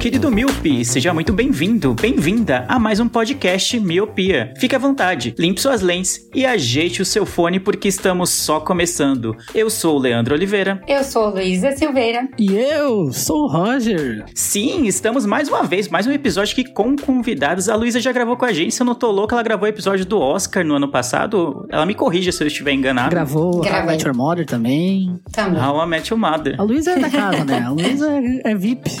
[0.00, 4.54] Querido Miopi, seja muito bem-vindo, bem-vinda a mais um podcast Miopia.
[4.56, 9.36] Fique à vontade, limpe suas lentes e ajeite o seu fone porque estamos só começando.
[9.54, 10.80] Eu sou o Leandro Oliveira.
[10.88, 12.26] Eu sou Luísa Silveira.
[12.38, 14.24] E eu sou o Roger.
[14.34, 17.68] Sim, estamos mais uma vez, mais um episódio aqui com convidados.
[17.68, 19.68] A Luísa já gravou com a gente, se eu não tô louco, ela gravou o
[19.68, 21.66] episódio do Oscar no ano passado.
[21.68, 23.10] Ela me corrija se eu estiver enganado.
[23.10, 23.80] Gravou Gravei.
[23.80, 25.20] a Met Your Mother também.
[25.30, 25.62] Também.
[25.62, 26.58] How I Met Your Mother.
[26.58, 27.60] A Luísa é da casa, né?
[27.66, 28.90] A Luísa é, é VIP.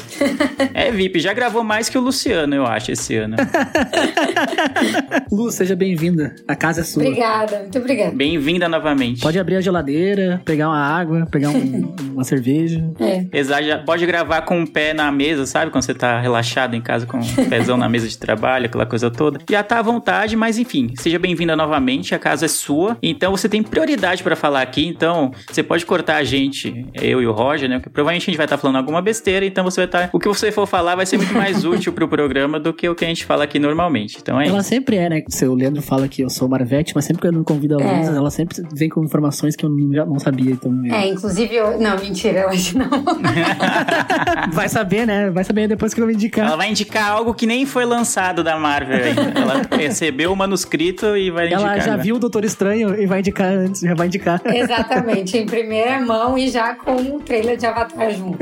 [0.74, 3.36] É VIP, já gravou mais que o Luciano, eu acho, esse ano.
[5.30, 6.34] Lu, seja bem-vinda.
[6.46, 7.02] A casa é sua.
[7.02, 8.10] Obrigada, muito obrigada.
[8.14, 9.20] Bem-vinda novamente.
[9.22, 12.84] Pode abrir a geladeira, pegar uma água, pegar um- uma cerveja.
[12.98, 13.26] É.
[13.32, 15.70] Exato, já pode gravar com o pé na mesa, sabe?
[15.70, 19.10] Quando você tá relaxado em casa com o pezão na mesa de trabalho, aquela coisa
[19.10, 19.38] toda.
[19.48, 22.96] Já tá à vontade, mas enfim, seja bem-vinda novamente, a casa é sua.
[23.02, 27.26] Então você tem prioridade pra falar aqui, então você pode cortar a gente, eu e
[27.26, 27.76] o Roger, né?
[27.78, 30.10] Porque provavelmente a gente vai estar falando alguma besteira, então você vai estar.
[30.12, 32.94] O que você for falar vai ser muito mais útil pro programa do que o
[32.94, 34.18] que a gente fala aqui normalmente.
[34.20, 34.68] Então é Ela isso.
[34.68, 35.22] sempre é, né?
[35.28, 37.82] Se o Leandro fala que eu sou Marvete, mas sempre que eu não convido a
[37.82, 38.04] É.
[38.06, 40.52] Ela sempre vem com informações que eu não, já não sabia.
[40.52, 41.78] Então, É, inclusive eu.
[41.80, 42.88] Não, mentira, hoje não.
[44.52, 45.30] vai saber, né?
[45.30, 46.46] Vai saber depois que eu me indicar.
[46.46, 49.38] Ela vai indicar algo que nem foi lançado da Marvel ainda.
[49.38, 51.62] Ela recebeu o manuscrito e vai indicar.
[51.64, 52.02] Ela já agora.
[52.02, 54.40] viu o Doutor Estranho e vai indicar antes, já vai indicar.
[54.44, 58.38] Exatamente, em primeira mão e já com o trailer de Avatar junto.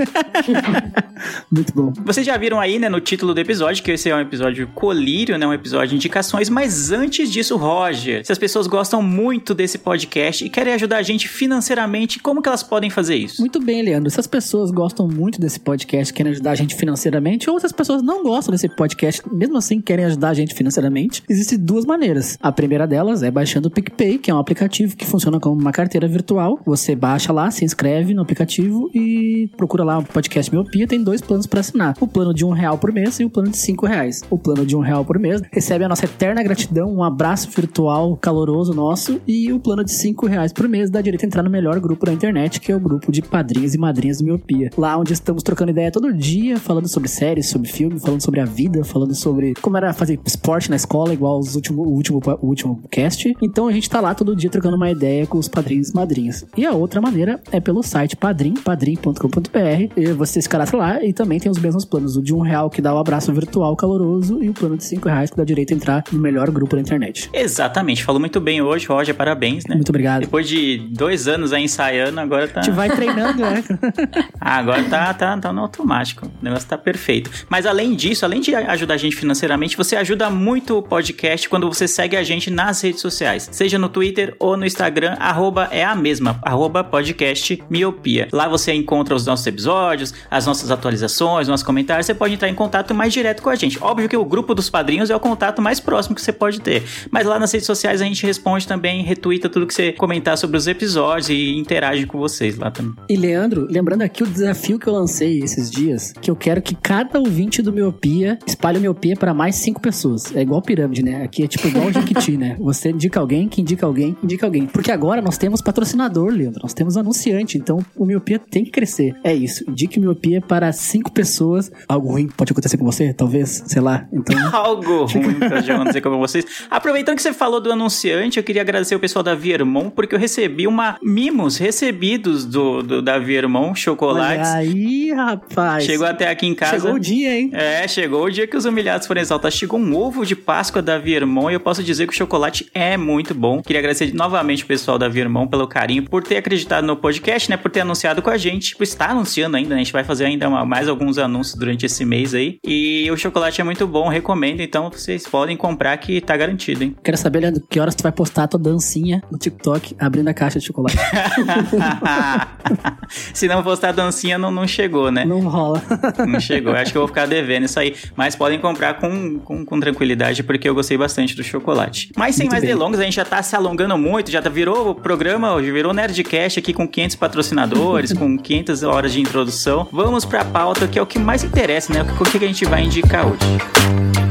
[1.51, 1.93] Muito bom.
[2.05, 5.39] Vocês já viram aí, né, no título do episódio, que esse é um episódio colírio,
[5.39, 9.79] né, um episódio de indicações, mas antes disso, Roger, se as pessoas gostam muito desse
[9.79, 13.41] podcast e querem ajudar a gente financeiramente, como que elas podem fazer isso?
[13.41, 14.11] Muito bem, Leandro.
[14.11, 17.73] Se as pessoas gostam muito desse podcast, querem ajudar a gente financeiramente, ou se as
[17.73, 22.37] pessoas não gostam desse podcast, mesmo assim querem ajudar a gente financeiramente, existem duas maneiras.
[22.43, 25.73] A primeira delas é baixando o PicPay, que é um aplicativo que funciona como uma
[25.73, 26.61] carteira virtual.
[26.67, 30.87] Você baixa lá, se inscreve no aplicativo e procura lá o podcast Miopia.
[30.87, 33.49] Tem dois planos para assinar: o plano de um real por mês e o plano
[33.49, 34.25] de cinco reais.
[34.29, 38.17] O plano de um real por mês recebe a nossa eterna gratidão, um abraço virtual
[38.17, 41.51] caloroso nosso, e o plano de cinco reais por mês dá direito a entrar no
[41.51, 44.69] melhor grupo da internet, que é o grupo de padrinhos e madrinhas do Miopia.
[44.77, 48.45] Lá onde estamos trocando ideia todo dia, falando sobre séries, sobre filme, falando sobre a
[48.45, 52.47] vida, falando sobre como era fazer esporte na escola, igual os último, o, último, o
[52.49, 53.33] último cast.
[53.41, 56.45] Então a gente tá lá todo dia trocando uma ideia com os padrinhos e madrinhas.
[56.57, 59.93] E a outra maneira é pelo site padrim, padrim.com.br.
[59.97, 62.08] E você se cadastra lá e também tem os mesmos planos.
[62.17, 65.09] O de um real que dá o abraço virtual caloroso e o plano de cinco
[65.09, 67.29] reais que dá direito a entrar no melhor grupo da internet.
[67.33, 69.75] Exatamente, falou muito bem hoje, Roger, parabéns, né?
[69.75, 70.21] Muito obrigado.
[70.23, 72.61] Depois de dois anos aí ensaiando, agora tá.
[72.61, 73.65] A gente vai treinando, né?
[74.41, 76.27] Ah, agora tá, tá, tá no automático.
[76.27, 77.31] O negócio tá perfeito.
[77.49, 81.69] Mas além disso, além de ajudar a gente financeiramente, você ajuda muito o podcast quando
[81.69, 83.49] você segue a gente nas redes sociais.
[83.53, 88.29] Seja no Twitter ou no Instagram, arroba é a mesma, arroba podcast miopia.
[88.33, 91.98] Lá você encontra os nossos episódios, as nossas atualizações, nossos comentários.
[92.07, 93.79] Você pode entrar em contato mais direto com a gente.
[93.81, 96.83] Óbvio que o grupo dos padrinhos é o contato mais próximo que você pode ter.
[97.11, 100.57] Mas lá nas redes sociais a gente responde também, retuita tudo que você comentar sobre
[100.57, 102.95] os episódios e interage com vocês lá também.
[103.09, 106.75] E Leandro, lembrando aqui o desafio que eu lancei esses dias, que eu quero que
[106.75, 110.35] cada ouvinte do Miopia espalhe o Miopia para mais cinco pessoas.
[110.35, 111.23] É igual pirâmide, né?
[111.23, 112.57] Aqui é tipo igual o Jequiti, né?
[112.59, 114.67] Você indica alguém, que indica alguém, indica alguém.
[114.67, 116.61] Porque agora nós temos patrocinador, Leandro.
[116.63, 119.15] Nós temos anunciante, então o Miopia tem que crescer.
[119.25, 119.65] É isso.
[119.69, 121.71] Indique o Miopia para cinco pessoas.
[121.89, 124.07] Algo ruim pode acontecer com você, talvez, sei lá.
[124.13, 126.45] Então, Algo ruim pra já acontecer com vocês.
[126.71, 130.19] Aproveitando que você falou do anunciante, eu queria agradecer o pessoal da Viermon, porque eu
[130.19, 134.49] recebi uma mimos recebidos do, do da Viermon, chocolates.
[134.49, 135.85] olha aí, rapaz.
[135.85, 136.79] Chegou até aqui em casa.
[136.79, 137.51] Chegou o dia, hein?
[137.53, 139.57] É, chegou o dia que os humilhados foram exaltados.
[139.57, 142.97] Chegou um ovo de Páscoa da Viermon e eu posso dizer que o chocolate é
[142.97, 143.63] muito bom.
[143.63, 147.57] Queria agradecer novamente o pessoal da Viermon pelo carinho, por ter acreditado no podcast, né?
[147.57, 148.77] Por ter anunciado com a gente.
[148.77, 149.77] Por estar anunciando ainda, né?
[149.77, 152.59] A gente vai fazer ainda mais alguns anúncios durante esse mês aí.
[152.65, 154.61] E o chocolate é muito bom, recomendo.
[154.61, 156.97] Então vocês podem comprar que tá garantido, hein?
[157.03, 160.35] Quero saber, Leandro, que horas tu vai postar a tua dancinha no TikTok abrindo a
[160.35, 160.99] caixa de chocolate.
[163.33, 165.25] Se não postar dancinha, não, não chegou, né?
[165.25, 165.83] Não rola.
[166.27, 166.75] Não chegou.
[166.75, 167.95] Acho que eu vou ficar devendo isso aí.
[168.17, 172.11] Mas podem comprar com, com, com tranquilidade, porque eu gostei bastante do chocolate.
[172.17, 172.75] Mas sem Muito mais bem.
[172.75, 175.93] delongas, a gente já tá se alongando muito, já tá, virou o programa, hoje virou
[175.93, 179.89] Nerdcast aqui com 500 patrocinadores, com 500 horas de introdução.
[179.93, 181.58] Vamos pra pauta, que é o que mais interessa,
[181.93, 182.03] né?
[182.21, 184.28] O que que a gente vai indicar hoje?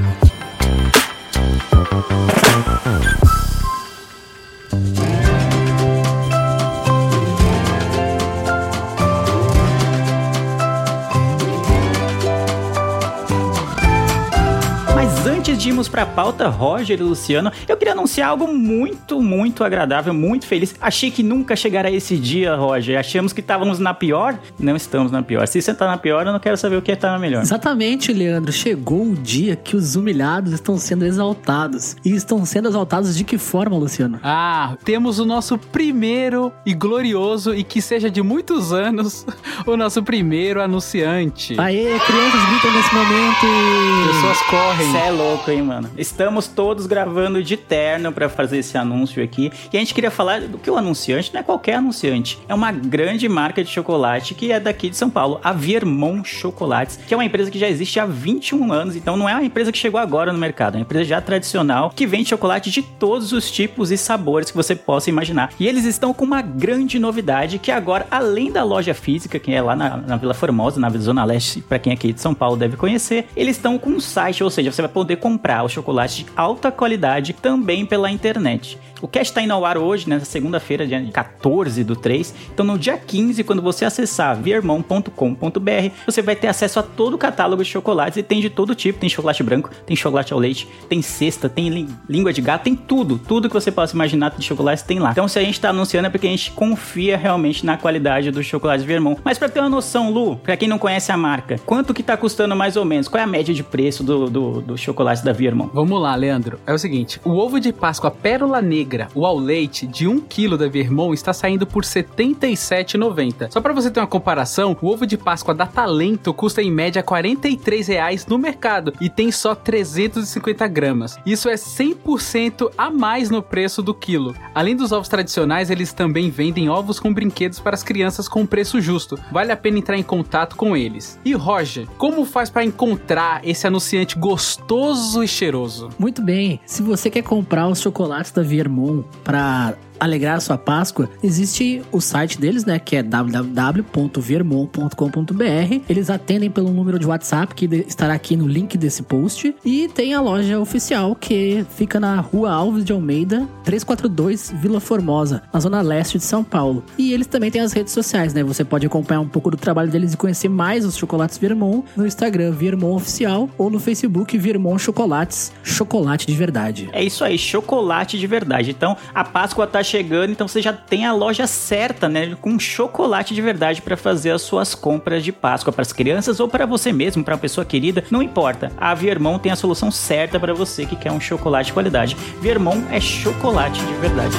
[15.67, 20.45] De irmos pra pauta, Roger e Luciano, eu queria anunciar algo muito, muito agradável, muito
[20.47, 20.73] feliz.
[20.79, 22.97] Achei que nunca chegaria esse dia, Roger.
[22.97, 24.39] Achamos que estávamos na pior.
[24.57, 25.45] Não estamos na pior.
[25.45, 27.41] Se você tá na pior, eu não quero saber o que é tá na melhor.
[27.41, 28.49] Exatamente, Leandro.
[28.53, 31.97] Chegou o dia que os humilhados estão sendo exaltados.
[32.05, 34.21] E estão sendo exaltados de que forma, Luciano?
[34.23, 39.25] Ah, temos o nosso primeiro e glorioso e que seja de muitos anos,
[39.67, 41.59] o nosso primeiro anunciante.
[41.59, 44.13] Aê, crianças gritam nesse momento.
[44.13, 44.91] Pessoas correm.
[44.93, 45.89] Você é louco, hein, mano?
[45.97, 49.51] Estamos todos gravando de terno pra fazer esse anúncio aqui.
[49.71, 52.39] E a gente queria falar do que o anunciante não é qualquer anunciante.
[52.47, 56.99] É uma grande marca de chocolate que é daqui de São Paulo, a Viermont Chocolates,
[57.07, 58.95] que é uma empresa que já existe há 21 anos.
[58.95, 61.91] Então não é uma empresa que chegou agora no mercado, é uma empresa já tradicional
[61.95, 65.51] que vende chocolate de todos os tipos e sabores que você possa imaginar.
[65.59, 69.61] E eles estão com uma grande novidade que agora, além da loja física, que é
[69.61, 72.57] lá na, na Vila Formosa, na Zona Leste, pra quem é aqui de São Paulo
[72.57, 76.23] deve conhecer, eles estão com um site, ou seja, você vai poder comprar o chocolate
[76.23, 78.77] de alta qualidade também pela internet.
[79.01, 82.33] O cast está indo ao ar hoje, nessa segunda-feira, dia 14 do 3.
[82.53, 87.17] Então, no dia 15, quando você acessar viermão.com.br, você vai ter acesso a todo o
[87.17, 88.99] catálogo de chocolates e tem de todo tipo.
[88.99, 92.75] Tem chocolate branco, tem chocolate ao leite, tem cesta, tem lí- língua de gato, tem
[92.75, 93.17] tudo.
[93.19, 95.11] Tudo que você possa imaginar de chocolate tem lá.
[95.11, 98.43] Então, se a gente está anunciando é porque a gente confia realmente na qualidade do
[98.43, 99.19] chocolate Viermont.
[99.23, 102.15] Mas para ter uma noção, Lu, para quem não conhece a marca, quanto que tá
[102.17, 103.07] custando mais ou menos?
[103.07, 105.69] Qual é a média de preço do, do, do chocolate da Viermont?
[105.73, 106.59] Vamos lá, Leandro.
[106.65, 110.57] É o seguinte: o ovo de Páscoa Pérola Negra, o ao leite, de 1 kg
[110.57, 113.51] da Vermont está saindo por R$ 77,90.
[113.51, 117.03] Só para você ter uma comparação, o ovo de Páscoa da Talento custa em média
[117.03, 121.17] 43 reais no mercado e tem só 350 gramas.
[121.25, 124.35] Isso é 100% a mais no preço do quilo.
[124.53, 128.79] Além dos ovos tradicionais, eles também vendem ovos com brinquedos para as crianças com preço
[128.79, 129.19] justo.
[129.31, 131.19] Vale a pena entrar em contato com eles.
[131.25, 135.89] E Roger, como faz para encontrar esse anunciante gostoso e cheiroso?
[135.97, 136.59] Muito bem.
[136.65, 138.43] Se você quer comprar os chocolates da
[138.77, 145.81] Viermont para alegrar sua Páscoa, existe o site deles, né, que é www.viermont.com.br.
[145.89, 150.13] Eles atendem pelo número de WhatsApp que estará aqui no link desse post e tem
[150.13, 155.81] a loja oficial que fica na Rua Alves de Almeida, 342, Vila Formosa, na zona
[155.81, 156.83] leste de São Paulo.
[156.97, 158.43] E eles também têm as redes sociais, né?
[158.43, 162.05] Você pode acompanhar um pouco do trabalho deles e conhecer mais os chocolates Viermont no
[162.05, 166.89] Instagram Viermont Oficial ou no Facebook Viermont Chocolates, chocolate de verdade.
[166.91, 168.71] É isso aí, chocolate de verdade.
[168.71, 173.33] Então, a Páscoa tá chegando, então você já tem a loja certa, né, com chocolate
[173.33, 176.91] de verdade para fazer as suas compras de Páscoa para as crianças ou para você
[176.91, 178.71] mesmo, para uma pessoa querida, não importa.
[178.77, 182.15] A Viermont tem a solução certa para você que quer um chocolate de qualidade.
[182.41, 184.37] Viermont é chocolate de verdade.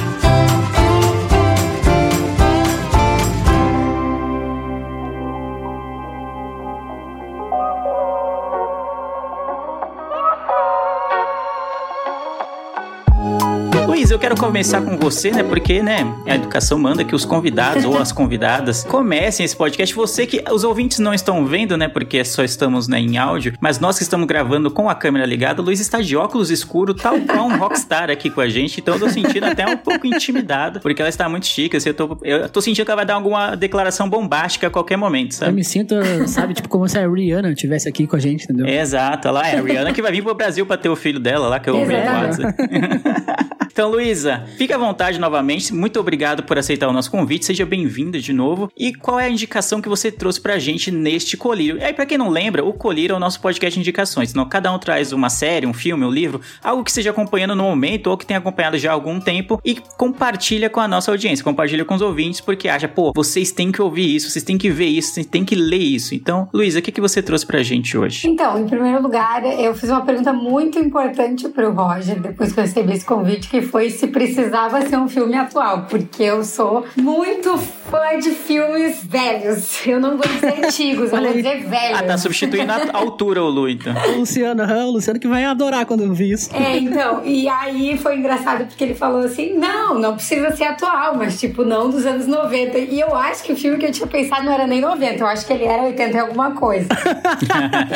[14.19, 15.43] Eu quero começar com você, né?
[15.43, 19.95] Porque, né, a educação manda que os convidados ou as convidadas comecem esse podcast.
[19.95, 21.87] Você que os ouvintes não estão vendo, né?
[21.87, 25.61] Porque só estamos né, em áudio, mas nós que estamos gravando com a câmera ligada,
[25.61, 28.81] o Luiz está de óculos escuro, tal qual um rockstar aqui com a gente.
[28.81, 31.77] Então eu tô sentindo até um pouco intimidado, porque ela está muito chique.
[31.77, 34.97] Assim, eu, tô, eu tô sentindo que ela vai dar alguma declaração bombástica a qualquer
[34.97, 35.53] momento, Eu sabe?
[35.53, 35.95] me sinto,
[36.27, 38.67] sabe, tipo como se a Rihanna estivesse aqui com a gente, entendeu?
[38.67, 41.47] Exato, ela é a Rihanna que vai vir pro Brasil pra ter o filho dela
[41.47, 41.99] lá, que eu ouvi no.
[41.99, 42.53] WhatsApp.
[43.79, 45.71] Então, Luísa, fica à vontade novamente.
[45.71, 47.45] Muito obrigado por aceitar o nosso convite.
[47.45, 48.71] Seja bem-vinda de novo.
[48.75, 51.77] E qual é a indicação que você trouxe pra gente neste colírio?
[51.77, 54.31] E aí, pra quem não lembra, o colírio é o nosso podcast de indicações.
[54.31, 57.61] Então, cada um traz uma série, um filme, um livro, algo que esteja acompanhando no
[57.61, 61.45] momento ou que tenha acompanhado já há algum tempo e compartilha com a nossa audiência,
[61.45, 64.71] compartilha com os ouvintes, porque acha, pô, vocês têm que ouvir isso, vocês têm que
[64.71, 66.15] ver isso, vocês têm que ler isso.
[66.15, 68.27] Então, Luísa, o que, que você trouxe pra gente hoje?
[68.27, 72.63] Então, em primeiro lugar, eu fiz uma pergunta muito importante pro Roger depois que eu
[72.63, 77.57] recebi esse convite, que foi se precisava ser um filme atual, porque eu sou muito
[77.57, 79.85] fã de filmes velhos.
[79.85, 81.99] Eu não vou dizer antigos, eu vou dizer velhos.
[81.99, 83.93] Ah, tá substituindo a altura o Lu, então.
[84.13, 86.49] O Luciano, o Luciano que vai adorar quando eu vi isso.
[86.55, 91.15] É, então, e aí foi engraçado porque ele falou assim: não, não precisa ser atual,
[91.15, 92.77] mas tipo, não dos anos 90.
[92.77, 95.27] E eu acho que o filme que eu tinha pensado não era nem 90, eu
[95.27, 96.87] acho que ele era 80 e alguma coisa.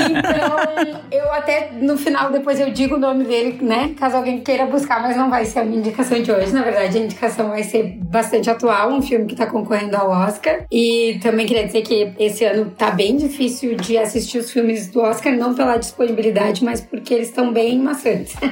[0.09, 3.93] então, eu até no final, depois eu digo o nome dele, né?
[3.97, 6.53] Caso alguém queira buscar, mas não vai ser a minha indicação de hoje.
[6.53, 10.61] Na verdade, a indicação vai ser bastante atual, um filme que tá concorrendo ao Oscar.
[10.71, 15.01] E também queria dizer que esse ano tá bem difícil de assistir os filmes do
[15.01, 18.35] Oscar, não pela disponibilidade, mas porque eles estão bem maçantes.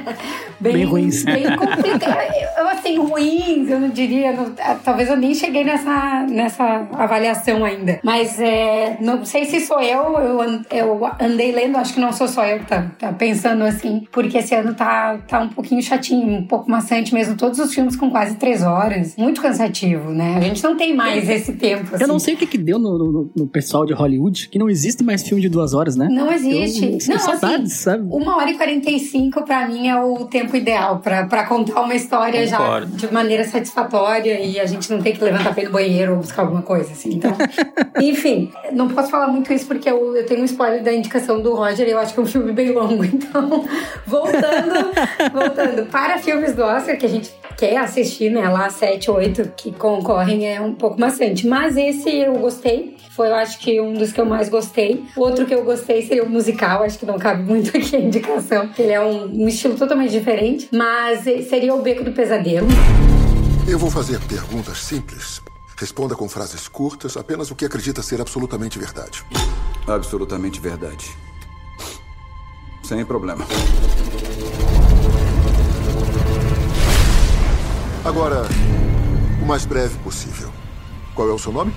[0.60, 1.24] Bem ruins.
[1.24, 2.36] Bem complicados.
[2.56, 4.30] Eu, assim, ruins, eu não diria.
[4.32, 7.98] não- ah, talvez eu nem cheguei nessa, nessa avaliação ainda.
[8.04, 12.28] Mas é, não sei se sou eu, eu, eu andei lendo, acho que não sou
[12.28, 16.32] só eu que tá, tá pensando assim, porque esse ano tá, tá um pouquinho chatinho,
[16.38, 17.21] um pouco maçante mesmo.
[17.36, 19.14] Todos os filmes com quase três horas.
[19.16, 20.36] Muito cansativo, né?
[20.36, 21.96] A gente não tem mais esse tempo.
[21.98, 22.26] Eu não assim.
[22.26, 25.22] sei o que que deu no, no- no pessoal de Hollywood, que não existe mais
[25.22, 26.08] filme de duas horas, né?
[26.10, 26.84] Não existe.
[27.08, 28.06] Eu, Não, saudades, assim, sabe?
[28.10, 32.46] Uma hora e 45 pra mim é o tempo ideal pra pra contar uma história
[32.48, 32.98] Concordo.
[32.98, 36.18] já de maneira satisfatória e a gente não tem que levantar pé no banheiro ou
[36.18, 37.14] buscar alguma coisa assim.
[37.14, 37.32] Então,
[38.00, 41.54] enfim, não posso falar muito isso porque eu, eu tenho um spoiler da indicação do
[41.54, 43.02] Roger e eu acho que é um filme bem longo.
[43.12, 43.64] Então,
[44.06, 44.90] voltando,
[45.32, 48.48] voltando para filmes do Oscar que a gente quer assistir, né?
[48.48, 51.46] Lá sete, oito que concorrem é um pouco maçante.
[51.46, 52.96] Mas esse eu gostei.
[53.10, 55.04] Foi, eu acho que um dos que eu mais gostei.
[55.16, 56.82] O outro que eu gostei seria o musical.
[56.82, 58.70] Acho que não cabe muito aqui a indicação.
[58.78, 60.68] Ele é um, um estilo totalmente diferente.
[60.72, 62.66] Mas eh, seria o Beco do Pesadelo.
[63.68, 65.40] Eu vou fazer perguntas simples.
[65.76, 69.24] Responda com frases curtas, apenas o que acredita ser absolutamente verdade.
[69.86, 71.10] Absolutamente verdade.
[72.82, 73.46] Sem problema.
[78.04, 78.42] Agora,
[79.40, 80.50] o mais breve possível.
[81.14, 81.72] Qual é o seu nome?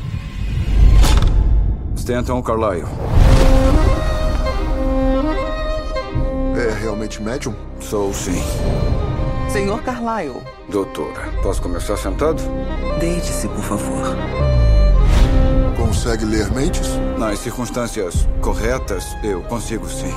[1.96, 2.86] Stanton Carlyle.
[6.58, 7.54] É realmente médium?
[7.80, 8.42] Sou sim.
[9.50, 12.42] Senhor Carlyle, Doutora, posso começar sentado?
[13.00, 14.16] deite-se, por favor.
[15.78, 16.90] Consegue ler mentes?
[17.18, 20.14] Nas circunstâncias corretas, eu consigo sim.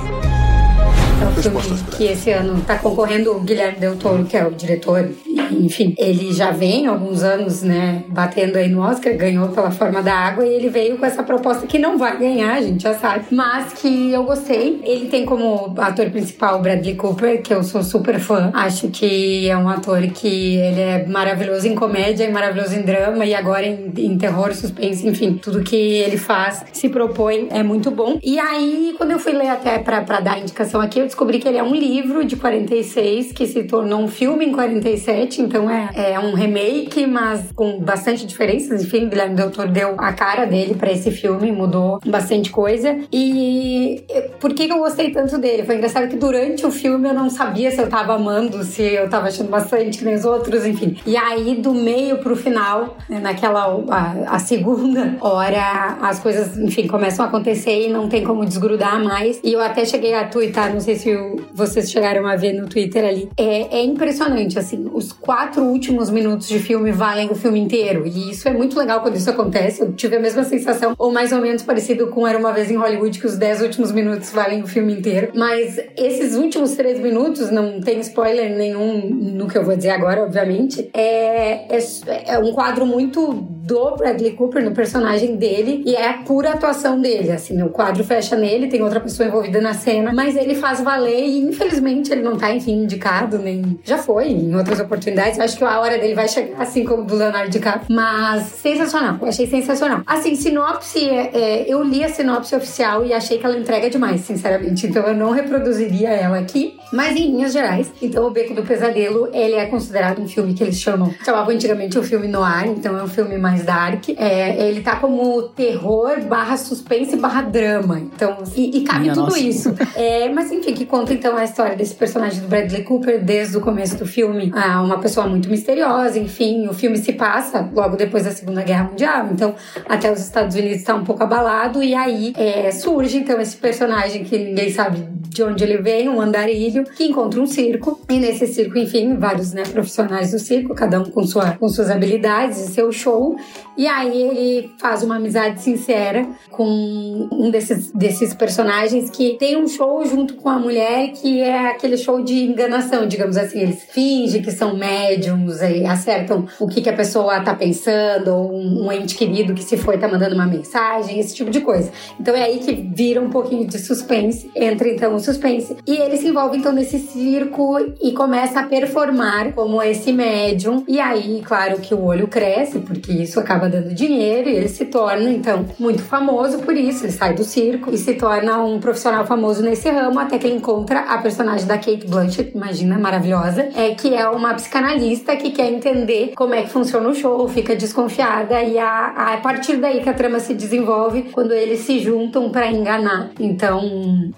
[1.21, 4.45] É um Respostas filme que esse ano tá concorrendo o Guilherme Del Toro, que é
[4.45, 5.09] o diretor.
[5.25, 9.69] E, enfim, ele já vem há alguns anos, né, batendo aí no Oscar, ganhou pela
[9.69, 12.83] Forma da Água e ele veio com essa proposta que não vai ganhar, a gente
[12.83, 14.79] já sabe, mas que eu gostei.
[14.83, 18.51] Ele tem como ator principal o Bradley Cooper, que eu sou super fã.
[18.53, 23.25] Acho que é um ator que ele é maravilhoso em comédia e maravilhoso em drama
[23.25, 27.91] e agora em, em terror, suspense, enfim, tudo que ele faz, se propõe, é muito
[27.91, 28.17] bom.
[28.23, 31.47] E aí, quando eu fui ler até pra dar a indicação aqui, eu descobri que
[31.47, 36.13] ele é um livro de 46 que se tornou um filme em 47, então é,
[36.13, 38.83] é um remake, mas com bastante diferenças.
[38.83, 42.97] Enfim, Guilherme Del Toro deu a cara dele pra esse filme, mudou bastante coisa.
[43.11, 44.03] E
[44.39, 45.63] por que eu gostei tanto dele?
[45.63, 49.09] Foi engraçado que durante o filme eu não sabia se eu tava amando, se eu
[49.09, 50.97] tava achando bastante que nem os outros, enfim.
[51.05, 56.87] E aí, do meio pro final, né, naquela a, a segunda hora, as coisas, enfim,
[56.87, 59.39] começam a acontecer e não tem como desgrudar mais.
[59.43, 62.67] E eu até cheguei a twittar, não sei se o- vocês chegaram a ver no
[62.67, 63.29] Twitter ali.
[63.37, 68.05] É, é impressionante, assim, os quatro últimos minutos de filme valem o filme inteiro.
[68.07, 69.81] E isso é muito legal quando isso acontece.
[69.81, 72.75] Eu tive a mesma sensação, ou mais ou menos parecido com Era Uma Vez em
[72.75, 75.31] Hollywood, que os dez últimos minutos valem o filme inteiro.
[75.35, 80.23] Mas esses últimos três minutos, não tem spoiler nenhum no que eu vou dizer agora,
[80.23, 81.79] obviamente, é, é,
[82.27, 86.99] é um quadro muito do Bradley Cooper, no personagem dele, e é a pura atuação
[86.99, 90.81] dele, assim, o quadro fecha nele, tem outra pessoa envolvida na cena, mas ele faz
[90.81, 93.79] valer e infelizmente ele não tá, enfim, indicado, nem...
[93.83, 97.15] Já foi em outras oportunidades, acho que a hora dele vai chegar, assim como do
[97.15, 100.01] Leonardo DiCaprio, mas sensacional, eu achei sensacional.
[100.07, 104.21] Assim, sinopse, é, é, eu li a sinopse oficial e achei que ela entrega demais,
[104.21, 108.63] sinceramente, então eu não reproduziria ela aqui, mas em linhas gerais, então o Beco do
[108.63, 112.97] Pesadelo, ele é considerado um filme que eles chamam, chamavam antigamente o filme noir, então
[112.97, 118.37] é um filme mais dark, é, ele tá como terror barra suspense barra drama, então,
[118.55, 119.39] e, e cabe Minha tudo nossa.
[119.39, 119.75] isso.
[119.95, 123.61] É, mas enfim, que conta então a história desse personagem do Bradley Cooper desde o
[123.61, 124.51] começo do filme.
[124.55, 126.67] Ah, uma pessoa muito misteriosa, enfim.
[126.67, 129.55] O filme se passa logo depois da Segunda Guerra Mundial, então
[129.87, 131.83] até os Estados Unidos está um pouco abalado.
[131.83, 136.19] E aí é, surge então esse personagem que ninguém sabe de onde ele vem, um
[136.19, 137.99] andarilho, que encontra um circo.
[138.09, 141.89] E nesse circo, enfim, vários né, profissionais do circo, cada um com, sua, com suas
[141.89, 143.35] habilidades e seu show.
[143.77, 149.67] E aí ele faz uma amizade sincera com um desses, desses personagens que tem um
[149.67, 153.59] show junto com a mulher que é aquele show de enganação, digamos assim.
[153.59, 158.53] Eles fingem que são médiums e acertam o que, que a pessoa tá pensando, ou
[158.53, 161.91] um, um ente querido que se foi tá mandando uma mensagem, esse tipo de coisa.
[162.19, 165.77] Então é aí que vira um pouquinho de suspense, entra então o suspense.
[165.85, 170.83] E ele se envolve então nesse circo e começa a performar como esse médium.
[170.87, 174.85] E aí, claro que o olho cresce, porque isso acaba dando dinheiro e ele se
[174.85, 177.05] torna então muito famoso por isso.
[177.05, 180.57] Ele sai do circo e se torna um profissional famoso nesse ramo até que ele
[180.57, 185.71] encontra a personagem da Kate Blanchett, imagina, maravilhosa, é que é uma psicanalista que quer
[185.71, 190.09] entender como é que funciona o show, fica desconfiada e a, a partir daí que
[190.09, 193.31] a trama se desenvolve quando eles se juntam para enganar.
[193.39, 193.79] Então,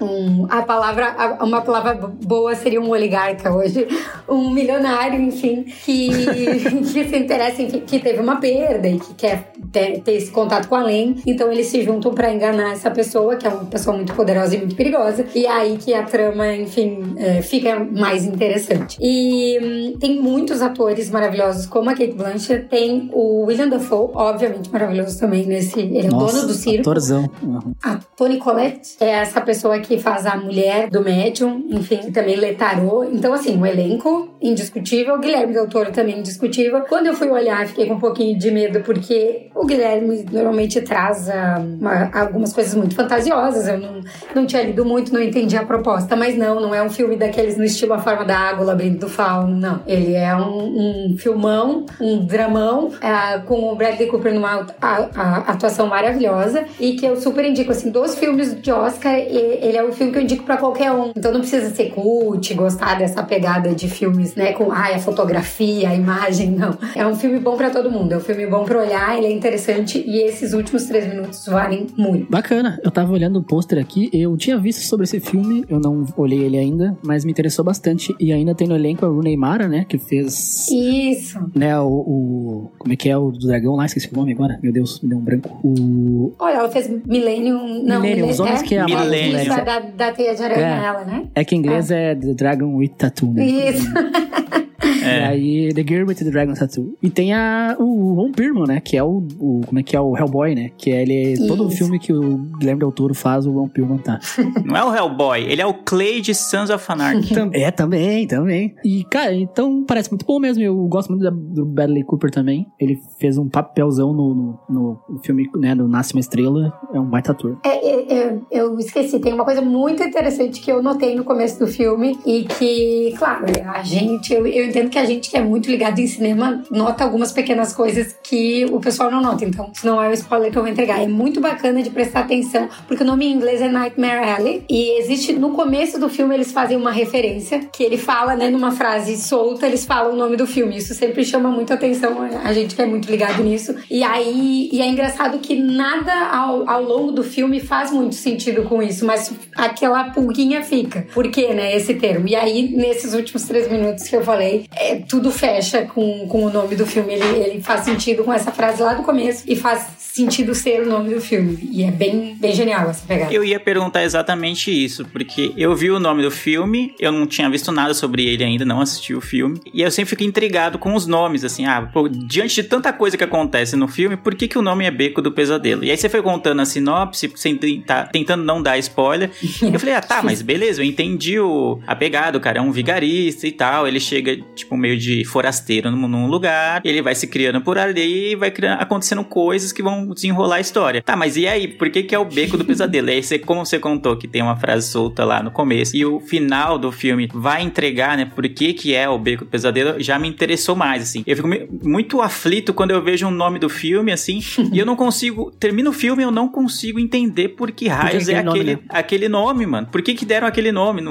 [0.02, 3.88] um, a palavra, uma palavra boa seria um oligarca hoje,
[4.28, 6.10] um milionário, enfim, que,
[6.94, 10.68] que se interessa, enfim, que teve uma perda e que quer ter, ter esse contato
[10.68, 11.18] com além.
[11.26, 14.60] Então eles se juntam para enganar essa pessoa, que é uma pessoa muito poderosa e
[14.60, 15.26] muito perigosa.
[15.34, 18.98] E é aí que a trama, enfim, é, fica mais interessante.
[19.02, 24.72] E hum, tem muitos atores maravilhosos, como a Kate Blanchett, tem o William Dafoe, obviamente
[24.72, 25.80] maravilhoso também nesse.
[25.80, 26.82] Ele é o dono do circo.
[26.82, 27.30] Atorzão.
[27.42, 27.74] Uhum.
[27.84, 32.54] A Toni Collette é essa pessoa que faz a mulher do médium, enfim, também lê
[32.54, 33.04] tarô.
[33.04, 36.82] Então, assim, o elenco indiscutível, Guilherme Del Toro também indiscutível.
[36.82, 41.28] Quando eu fui olhar, fiquei com um pouquinho de medo, porque o Guilherme normalmente traz
[41.28, 43.68] uh, uma, algumas coisas muito fantasiosas.
[43.68, 44.02] Eu não,
[44.34, 47.58] não tinha lido muito, não entendi a proposta, mas não, não é um filme daqueles
[47.58, 49.82] no estilo A Forma da Água, o Labirinto do Fauno, não.
[49.86, 55.38] Ele é um, um filmão, um dramão, uh, com o Bradley Cooper numa a, a,
[55.52, 59.92] atuação maravilhosa e que eu super indico, assim, dos filmes de Oscar, ele é um
[59.92, 61.12] filme que eu indico para qualquer um.
[61.16, 65.90] Então não precisa ser cult, gostar dessa pegada de filmes, né, com ai, a fotografia,
[65.90, 66.78] a imagem, não.
[66.96, 69.32] É um filme bom para todo mundo, é um filme bom para olhar, ele é
[69.32, 72.30] interessante e esses últimos três minutos valem muito.
[72.30, 76.06] Bacana, eu tava olhando o pôster aqui, eu tinha visto sobre esse filme, eu não
[76.18, 78.14] olhei ele ainda, mas me interessou bastante.
[78.20, 80.68] E ainda tem no elenco a Rooney Mara, né, que fez...
[80.70, 81.40] Isso!
[81.56, 82.72] Né, o, o...
[82.78, 83.86] Como é que é o do dragão lá?
[83.86, 84.60] Esqueci o nome agora.
[84.62, 85.50] Meu Deus, me deu um branco.
[85.64, 86.34] O...
[86.40, 87.84] Olha, ela fez Millennium...
[87.84, 89.42] Não, Millennium, os homens é, que Millennium.
[89.42, 90.86] Isso, a da, da teia de aranha, É.
[90.86, 91.28] ela, né?
[91.36, 93.46] É que em inglês é The Dragon with Tattoo, né?
[93.46, 93.88] Isso.
[95.02, 96.96] E aí, The Girl with the Dragon Tattoo.
[97.02, 98.80] E tem a, o Ron Perlman, né?
[98.82, 100.00] Que é o, o- Como é que é?
[100.02, 100.70] O Hellboy, né?
[100.78, 101.48] Que é ele.
[101.48, 101.78] Todo Isso.
[101.78, 104.20] filme que o Guilherme Del Toro faz, o Ron Perlman tá.
[104.66, 107.32] Não é o Hellboy, ele é o Clay de Sons of Anarchy.
[107.54, 108.76] É, também, também.
[108.84, 110.64] E, cara, então parece muito bom mesmo.
[110.64, 112.66] Eu gosto muito da- do Bradley Cooper também.
[112.80, 115.76] Ele fez um papelzão no, no, no- no filme, né?
[115.76, 116.74] Do Nasce uma Estrela.
[116.94, 117.58] É um baita ator.
[117.66, 121.60] É, é, é, eu esqueci, tem uma coisa muito interessante que eu notei no começo
[121.60, 125.42] do filme e que, claro, a gente, eu, eu entendo que a gente que é
[125.42, 129.86] muito ligado em cinema nota algumas pequenas coisas que o pessoal não nota, então isso
[129.86, 131.02] não é o spoiler que eu vou entregar.
[131.02, 135.00] É muito bacana de prestar atenção, porque o nome em inglês é Nightmare Alley e
[135.00, 139.18] existe, no começo do filme eles fazem uma referência que ele fala, né, numa frase
[139.18, 140.78] solta, eles falam o nome do filme.
[140.78, 143.76] Isso sempre chama muito atenção, a gente que é muito ligado nisso.
[143.90, 148.64] E aí, e é engraçado que nada ao, ao longo do filme faz muito sentido
[148.64, 151.08] com isso, mas aquela pulguinha fica.
[151.14, 152.28] Por quê, né, esse termo?
[152.28, 156.50] E aí, nesses últimos três minutos que eu falei, é, tudo fecha com, com o
[156.50, 157.14] nome do filme.
[157.14, 160.90] Ele, ele faz sentido com essa frase lá do começo e faz sentido ser o
[160.90, 161.58] nome do filme.
[161.72, 163.34] E é bem, bem genial essa pegada.
[163.34, 167.50] Eu ia perguntar exatamente isso, porque eu vi o nome do filme, eu não tinha
[167.50, 170.96] visto nada sobre ele ainda, não assisti o filme, e eu sempre fico intrigado com
[170.96, 174.48] os nomes, assim, ah, pô, diante de tanta coisa que acontece no filme, por que,
[174.48, 175.84] que o nome é Beco do Pesadelo?
[175.84, 179.96] E aí você foi contando a sinopse, sem tentar, tentando não dar spoiler, eu falei,
[179.96, 183.52] ah, tá, mas beleza, eu entendi o, a pegada, o cara é um vigarista e
[183.52, 187.78] tal, ele chega, tipo, meio de forasteiro num, num lugar, ele vai se criando por
[187.78, 191.02] ali e vai criando, acontecendo coisas que vão desenrolar a história.
[191.02, 193.10] Tá, mas e aí, por que que é o Beco do Pesadelo?
[193.10, 196.06] E aí, você, como você contou que tem uma frase solta lá no começo, e
[196.06, 200.02] o final do filme vai entregar, né, por que que é o Beco do Pesadelo,
[200.02, 201.24] já me interessou mais, assim.
[201.26, 201.48] Eu fico
[201.84, 205.90] muito aflito quando eu vejo o nome do filme, assim, e eu não consigo, termina
[205.90, 208.80] o filme, eu não consigo entender por que raios é aquele nome, né?
[208.90, 209.88] aquele nome, mano.
[209.88, 211.02] Por que que deram aquele nome?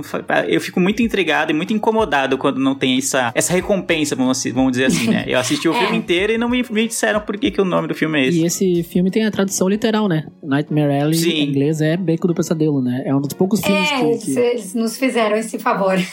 [0.49, 4.71] Eu fico muito intrigado e muito incomodado quando não tem essa, essa recompensa, vamos, vamos
[4.73, 5.25] dizer assim, né?
[5.29, 5.81] Eu assisti o É.
[5.81, 8.27] filme inteiro e não me, me disseram por que que o nome do filme é
[8.29, 8.41] esse.
[8.41, 10.27] E esse filme tem a tradução literal, né?
[10.43, 11.31] Nightmare Alley Sim.
[11.31, 13.03] em inglês é Beco do Pesadelo, né?
[13.05, 14.05] É um dos poucos filmes É, que.
[14.05, 15.97] eles, que- eles nos fizeram esse favor.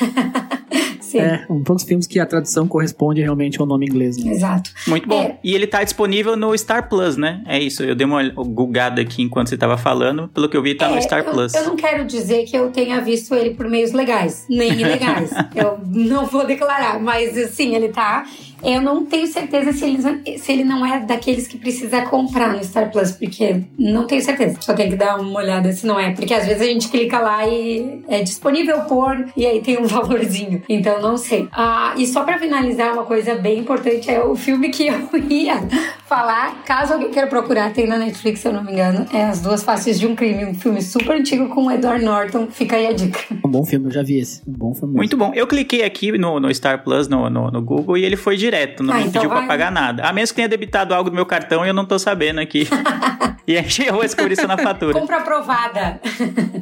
[1.08, 1.20] Se Sim.
[1.20, 4.18] É, um poucos filmes que a tradução corresponde realmente ao nome inglês.
[4.18, 4.32] Né?
[4.32, 4.70] Exato.
[4.88, 5.22] Muito bom.
[5.24, 5.38] É.
[5.42, 7.42] E ele tá disponível no Star Plus, né?
[7.48, 7.82] É isso.
[7.82, 10.28] Eu dei uma gulgada aqui enquanto você tava falando.
[10.28, 11.54] Pelo que eu vi, tá no É, Star eu, Plus.
[11.54, 15.32] eu não quero dizer que eu tenha visto ele por meios legais, nem ilegais.
[15.56, 18.26] eu não vou declarar, mas sim, ele tá.
[18.64, 22.64] Eu não tenho certeza se ele, se ele não é daqueles que precisa comprar no
[22.64, 24.58] Star Plus, porque não tenho certeza.
[24.62, 26.12] Só tem que dar uma olhada se não é.
[26.12, 29.86] Porque às vezes a gente clica lá e é disponível por, e aí tem um
[29.88, 30.62] valorzinho.
[30.68, 31.48] Então não sei.
[31.52, 35.62] Ah, e só pra finalizar, uma coisa bem importante é o filme que eu ia
[36.08, 36.64] falar.
[36.64, 39.06] Caso alguém queira procurar, tem na Netflix, se eu não me engano.
[39.14, 42.48] É As Duas Faces de um Crime, um filme super antigo com o Edward Norton.
[42.50, 43.20] Fica aí a dica.
[43.46, 44.42] Um bom filme, eu já vi esse.
[44.48, 44.94] Um bom filme.
[44.94, 44.98] mesmo.
[44.98, 45.32] Muito bom.
[45.34, 48.82] Eu cliquei aqui no, no Star Plus, no, no, no Google, e ele foi direto.
[48.84, 49.48] Não Ah, me então pediu pra vai.
[49.48, 50.04] pagar nada.
[50.04, 52.68] A menos que tenha debitado algo do meu cartão e eu não tô sabendo aqui.
[53.46, 54.94] e aí eu vou descobrir isso na fatura.
[54.94, 56.00] Compra aprovada.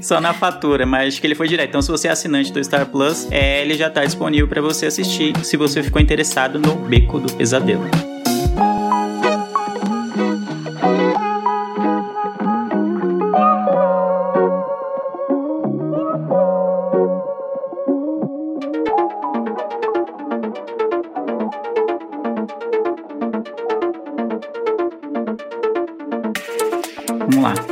[0.01, 1.69] Só na fatura, mas acho que ele foi direto.
[1.69, 4.87] Então, se você é assinante do Star Plus, é, ele já tá disponível pra você
[4.87, 7.85] assistir se você ficou interessado no Beco do Pesadelo.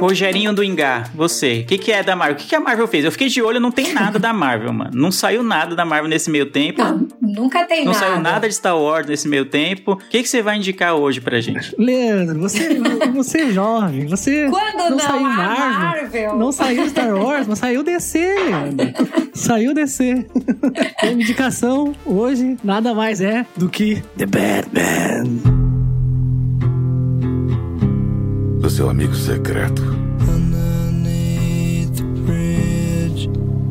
[0.03, 2.35] Rogerinho do Ingá, você, o que, que é da Marvel?
[2.35, 3.05] O que, que a Marvel fez?
[3.05, 4.91] Eu fiquei de olho, não tem nada da Marvel, mano.
[4.93, 6.83] Não saiu nada da Marvel nesse meio tempo.
[6.83, 8.05] Não, nunca tem Não nada.
[8.05, 9.93] saiu nada de Star Wars nesse meio tempo.
[9.93, 11.73] O que, que você vai indicar hoje pra gente?
[11.77, 12.79] Leandro, você,
[13.15, 16.35] você é jovem, você Quando não, não saiu Marvel, Marvel.
[16.37, 18.93] não saiu Star Wars, mas saiu DC, Leandro.
[19.33, 20.25] Saiu DC.
[21.01, 25.62] A indicação hoje nada mais é do que The Batman.
[28.63, 29.83] Do seu amigo secreto.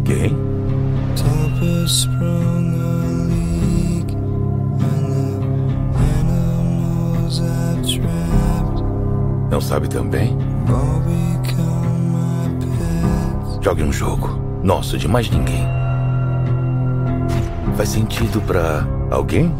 [0.05, 0.37] Quem?
[9.51, 10.37] Não sabe também?
[13.63, 14.61] Jogue um jogo.
[14.63, 15.67] Nosso, de mais ninguém.
[17.79, 19.51] Faz sentido pra alguém?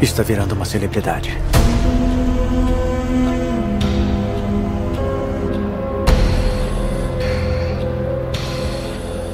[0.00, 1.36] Está virando uma celebridade.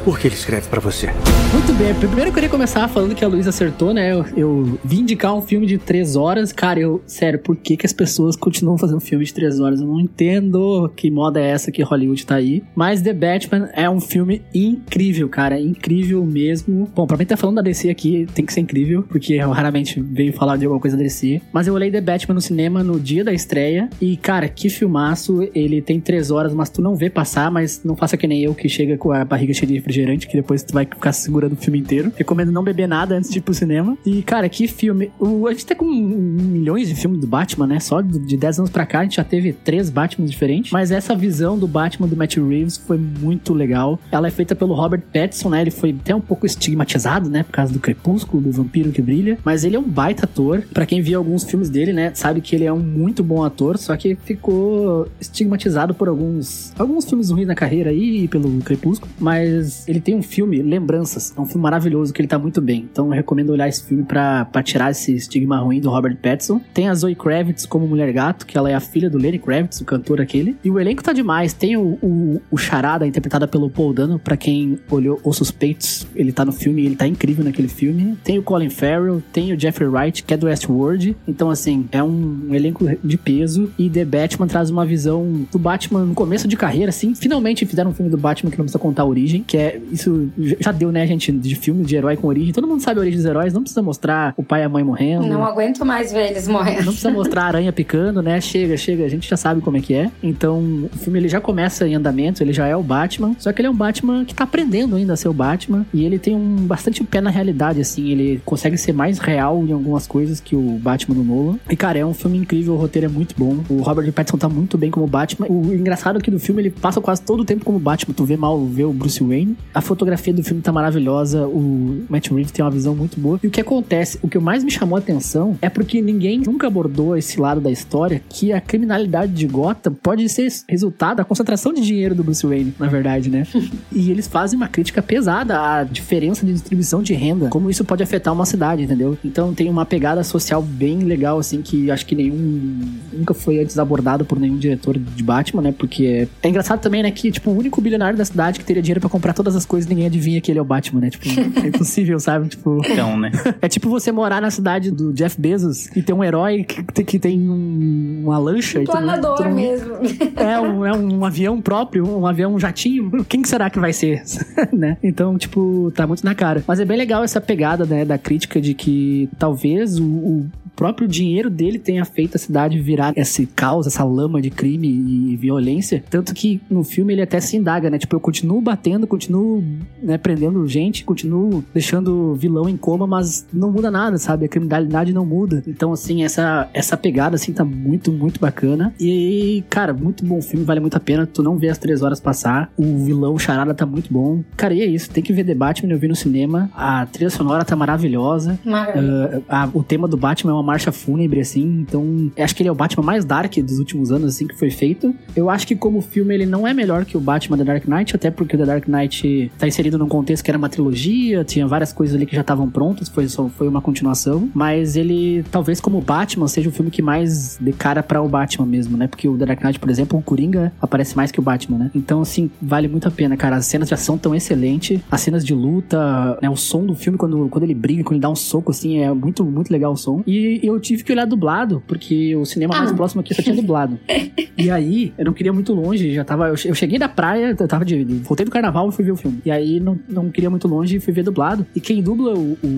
[0.05, 1.07] Por que ele escreve pra você?
[1.51, 4.13] Muito bem, primeiro eu queria começar falando que a Luísa acertou, né?
[4.13, 6.53] Eu, eu vim indicar um filme de três horas.
[6.53, 9.81] Cara, eu, sério, por que, que as pessoas continuam fazendo filme de três horas?
[9.81, 12.63] Eu não entendo que moda é essa que Hollywood tá aí.
[12.75, 15.59] Mas The Batman é um filme incrível, cara.
[15.59, 16.87] Incrível mesmo.
[16.95, 20.03] Bom, pra mim tá falando da DC aqui, tem que ser incrível, porque eu raramente
[20.03, 21.41] venho falar de alguma coisa da DC.
[21.51, 23.89] Mas eu olhei The Batman no cinema no dia da estreia.
[24.03, 25.49] E, cara, que filmaço.
[25.55, 28.55] Ele tem três horas, mas tu não vê passar, mas não faça que nem eu
[28.55, 31.57] que chega com a barriga cheia de refrigerante, que depois tu vai ficar segurando o
[31.57, 32.13] filme inteiro.
[32.17, 33.97] Recomendo não beber nada antes de ir pro cinema.
[34.05, 35.11] E, cara, que filme.
[35.19, 37.81] O, a gente tá com milhões de filmes do Batman, né?
[37.81, 40.73] Só de de 10 anos pra cá a gente já teve três Batmans diferentes.
[40.73, 43.99] Mas essa visão do Batman do Matt Reeves foi muito legal.
[44.11, 45.61] Ela é feita pelo Robert Pattinson, né?
[45.61, 47.43] Ele foi até um pouco estigmatizado, né?
[47.43, 49.39] Por causa do Crepúsculo, do Vampiro que Brilha.
[49.45, 50.63] Mas ele é um baita ator.
[50.73, 52.13] Pra quem viu alguns filmes dele, né?
[52.15, 53.77] Sabe que ele é um muito bom ator.
[53.79, 59.13] Só que ficou estigmatizado por alguns, alguns filmes ruins na carreira aí, pelo Crepúsculo.
[59.19, 61.33] Mas ele tem um filme, Lembranças.
[61.37, 62.89] É um filme maravilhoso que ele tá muito bem.
[62.91, 66.61] Então eu recomendo olhar esse filme pra, pra tirar esse estigma ruim do Robert Pattinson.
[66.73, 69.81] Tem a Zoe Kravitz como Mulher Gato, que ela é a filha do Lenny Kravitz,
[69.81, 70.57] o cantor aquele.
[70.65, 71.53] E o elenco tá demais.
[71.53, 74.19] Tem o, o, o Charada, interpretada pelo Paul Dano.
[74.19, 78.17] Pra quem olhou Os Suspeitos, ele tá no filme ele tá incrível naquele filme.
[78.23, 81.17] Tem o Colin Farrell, tem o Jeffrey Wright, que é do Westworld.
[81.27, 83.71] Então, assim, é um elenco de peso.
[83.79, 87.15] E The Batman traz uma visão do Batman no começo de carreira, assim.
[87.15, 90.31] Finalmente fizeram um filme do Batman que não precisa contar a origem, que é isso
[90.61, 92.53] já deu, né, gente, de filme de herói com origem.
[92.53, 94.85] Todo mundo sabe a origem dos heróis, não precisa mostrar o pai e a mãe
[94.85, 95.27] morrendo.
[95.27, 96.85] Não aguento mais ver eles morrendo.
[96.85, 98.41] Não precisa mostrar a aranha picando, né?
[98.41, 100.11] Chega, chega, a gente já sabe como é que é.
[100.23, 103.61] Então, o filme ele já começa em andamento, ele já é o Batman, só que
[103.61, 106.35] ele é um Batman que tá aprendendo ainda a ser o Batman e ele tem
[106.35, 110.55] um bastante pé na realidade assim, ele consegue ser mais real em algumas coisas que
[110.57, 111.59] o Batman do Nolan.
[111.69, 113.59] E cara, é um filme incrível, o roteiro é muito bom.
[113.69, 115.47] O Robert Pattinson tá muito bem como Batman.
[115.49, 118.25] O engraçado é que no filme ele passa quase todo o tempo como Batman, tu
[118.25, 122.53] vê mal vê o Bruce Wayne A fotografia do filme tá maravilhosa, o Matt Reeves
[122.53, 123.41] tem uma visão muito boa.
[123.43, 126.67] E o que acontece, o que mais me chamou a atenção é porque ninguém nunca
[126.67, 131.73] abordou esse lado da história que a criminalidade de Gotham pode ser resultado da concentração
[131.73, 133.47] de dinheiro do Bruce Wayne, na verdade, né?
[133.93, 138.03] e eles fazem uma crítica pesada à diferença de distribuição de renda, como isso pode
[138.03, 139.19] afetar uma cidade, entendeu?
[139.25, 142.81] Então tem uma pegada social bem legal, assim, que acho que nenhum
[143.13, 145.75] nunca foi antes abordado por nenhum diretor de Batman, né?
[145.77, 149.01] Porque é engraçado também, né, que tipo o único bilionário da cidade que teria dinheiro
[149.01, 151.11] para comprar todas as coisas, ninguém adivinha que ele é o Batman, né?
[151.11, 151.27] Tipo,
[151.63, 152.49] é impossível, sabe?
[152.49, 153.31] Tipo, Então, né?
[153.61, 157.05] é tipo você morar na cidade do Jeff Bezos e ter um herói que, tem-
[157.05, 159.95] que tem um- uma lancha e todo mundo- Planador todo mundo- mesmo.
[160.37, 163.25] é um, é um avião próprio, um avião um jatinho.
[163.29, 164.23] Quem que será que vai ser?
[164.73, 164.97] né?
[165.03, 166.65] Então, tipo, tá muito na cara.
[166.67, 170.47] Mas é bem legal essa pegada, né, da crítica de que talvez o, o
[170.77, 175.37] próprio dinheiro dele tenha feito a cidade virar esse caos, essa lama de crime e
[175.37, 176.03] violência.
[176.11, 177.99] Tanto que no filme ele até se indaga, né?
[177.99, 179.63] Tipo, eu continuo batendo, continuo
[180.03, 184.45] né, prendendo gente, continuo deixando vilão em coma, mas não muda nada, sabe?
[184.45, 185.63] A criminalidade não muda.
[185.67, 188.93] Então, assim, essa, essa pegada, assim, tá muito, muito bacana.
[189.01, 191.27] E, cara, muito bom filme, vale muito a pena.
[191.27, 192.71] Tu não vê as três horas passar.
[192.77, 194.43] O vilão, Charada, tá muito bom.
[194.57, 195.11] Cara, e é isso.
[195.11, 196.71] Tem que ver The Batman, eu vi no cinema.
[196.75, 198.59] A trilha sonora tá maravilhosa.
[198.65, 199.43] Maravilha.
[199.49, 201.85] Ah, a- o tema do Batman é uma marcha fúnebre, assim.
[201.87, 204.71] Então, acho que ele é o Batman mais dark dos últimos anos, assim, que foi
[204.71, 205.15] feito.
[205.37, 208.17] Eu acho que como filme ele não é melhor que o Batman The Dark Knight,
[208.17, 211.67] até porque o The Dark Knight tá inserido num contexto que era uma trilogia, tinha
[211.67, 214.49] várias coisas ali que já estavam prontas, foi, só, foi uma continuação.
[214.55, 218.67] Mas ele, talvez como Batman, seja o filme que mais dê cara pra o Batman
[218.67, 219.07] mesmo, né?
[219.07, 221.91] Porque o The Dark Knight, por exemplo, o Coringa aparece mais que o Batman, né?
[221.95, 223.57] Então, assim, vale muito a pena, cara.
[223.57, 226.49] As cenas de ação tão excelentes, as cenas de luta, né?
[226.49, 229.13] O som do filme, quando, quando ele briga, quando ele dá um soco, assim, é
[229.13, 230.23] muito, muito legal o som.
[230.27, 232.95] E eu tive que olhar dublado, porque o cinema mais Ah.
[232.95, 233.99] próximo aqui só tinha dublado.
[234.57, 236.47] E aí, eu não queria muito longe, já tava.
[236.49, 238.05] Eu che- eu cheguei da praia, eu tava de.
[238.05, 239.41] de- Voltei do carnaval e fui ver o filme.
[239.45, 241.67] E aí não, não queria muito longe e fui ver dublado.
[241.75, 242.69] E quem dubla o, o,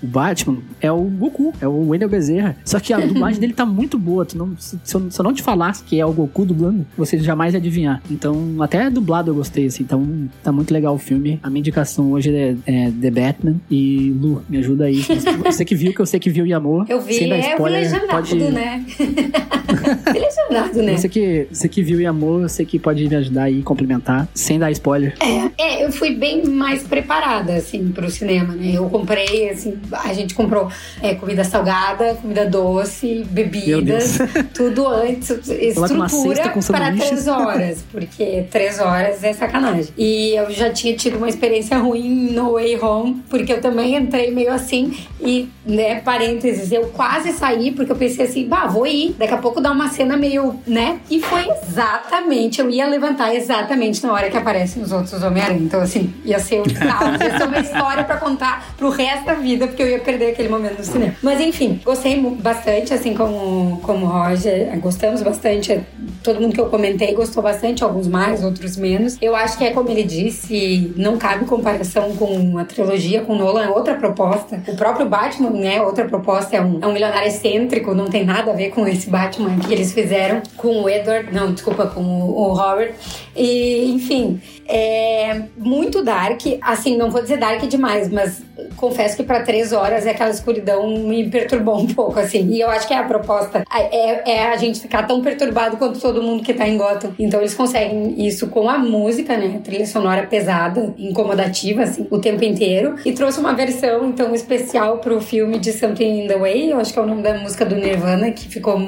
[0.00, 2.56] o Batman é o Goku, é o Wendell Bezerra.
[2.64, 4.24] Só que a dublagem dele tá muito boa.
[4.24, 6.86] Tu não, se, se eu, se eu não te falasse que é o Goku dublando,
[6.96, 8.00] você jamais ia adivinhar.
[8.08, 9.82] Então, até dublado eu gostei, assim.
[9.82, 11.40] Então, tá muito legal o filme.
[11.42, 13.56] A minha indicação hoje é, é The Batman.
[13.68, 15.02] E Lu, me ajuda aí.
[15.44, 16.84] Você que viu, que eu sei que viu e amou.
[16.88, 18.34] Eu vi, Sem dar é, spoiler, legendado, pode...
[18.36, 18.84] né?
[20.12, 20.96] legendado, né?
[20.96, 24.58] Você que, você que viu e amou, você que pode me ajudar aí, complementar, sem
[24.58, 25.14] dar spoiler.
[25.58, 28.72] É, eu fui bem mais preparada, assim, pro cinema, né?
[28.74, 30.70] Eu comprei, assim, a gente comprou
[31.02, 34.18] é, comida salgada, comida doce, bebidas,
[34.54, 39.92] tudo antes, estrutura para três horas, porque três horas é sacanagem.
[39.96, 44.30] E eu já tinha tido uma experiência ruim no Way Home, porque eu também entrei
[44.30, 49.14] meio assim, e, né, parênteses, eu quase saí, porque eu pensei assim, bah, vou ir,
[49.16, 50.98] daqui a pouco dá uma cena meio, né?
[51.08, 55.60] E foi exatamente, eu ia levantar exatamente na hora que aparecem os outros Homem-Aranha.
[55.60, 59.34] Então, assim, ia ser um caos, ia ser uma história pra contar pro resto da
[59.34, 61.14] vida, porque eu ia perder aquele momento no cinema.
[61.22, 65.80] Mas, enfim, gostei bastante, assim como, como o Roger, gostamos bastante.
[66.24, 69.16] Todo mundo que eu comentei gostou bastante, alguns mais, outros menos.
[69.22, 73.66] Eu acho que é como ele disse, não cabe comparação com a trilogia, com Nolan,
[73.66, 74.60] é outra proposta.
[74.66, 78.50] O próprio Batman, né, outra proposta, é um, é um milionário excêntrico, não tem nada
[78.50, 82.48] a ver com esse Batman que eles fizeram com o Edward, não, desculpa, com o,
[82.48, 82.92] o Howard.
[83.36, 88.42] E, enfim, é muito dark, assim, não vou dizer dark demais, mas
[88.76, 92.48] confesso que para três horas aquela escuridão me perturbou um pouco, assim.
[92.50, 96.00] E eu acho que é a proposta, é, é a gente ficar tão perturbado quanto
[96.00, 97.12] todo mundo que tá em Gotham.
[97.18, 99.56] Então eles conseguem isso com a música, né?
[99.56, 102.96] A trilha sonora pesada, incomodativa, assim, o tempo inteiro.
[103.04, 106.98] E trouxe uma versão, então, especial pro filme de Something in the Way, acho que
[106.98, 108.78] é o nome da música do Nirvana, que ficou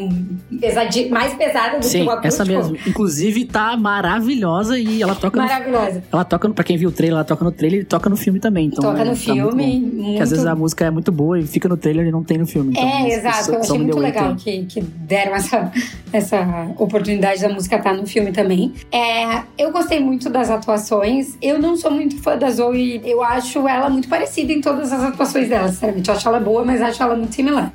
[0.60, 2.26] pesadi mais pesada do Sim, que o acústico.
[2.42, 2.76] essa mesmo.
[2.86, 5.94] Inclusive, tá maravilhosa e ela toca Maravilhosa.
[5.98, 6.02] no...
[6.12, 8.16] Ela toca, no- pra quem viu o trailer, ela toca no trailer e toca no
[8.16, 8.66] filme também.
[8.66, 9.56] Então, Toca é, no tá filme, muito
[9.90, 9.96] bom.
[10.02, 12.22] muito- Que às vezes a música é muito boa e fica no trailer e não
[12.24, 12.70] tem no filme.
[12.72, 13.40] Então, É, exato.
[13.40, 15.72] isso Eu achei muito legal que, que deram essa,
[16.12, 18.72] essa oportunidade da música estar no filme também.
[18.92, 21.36] É, eu gostei muito das atuações.
[21.40, 23.00] Eu não sou muito fã da Zoe.
[23.04, 26.08] Eu acho ela muito parecida em todas as atuações dela, sinceramente.
[26.08, 27.69] Eu acho ela boa, mas acho ela muito similar.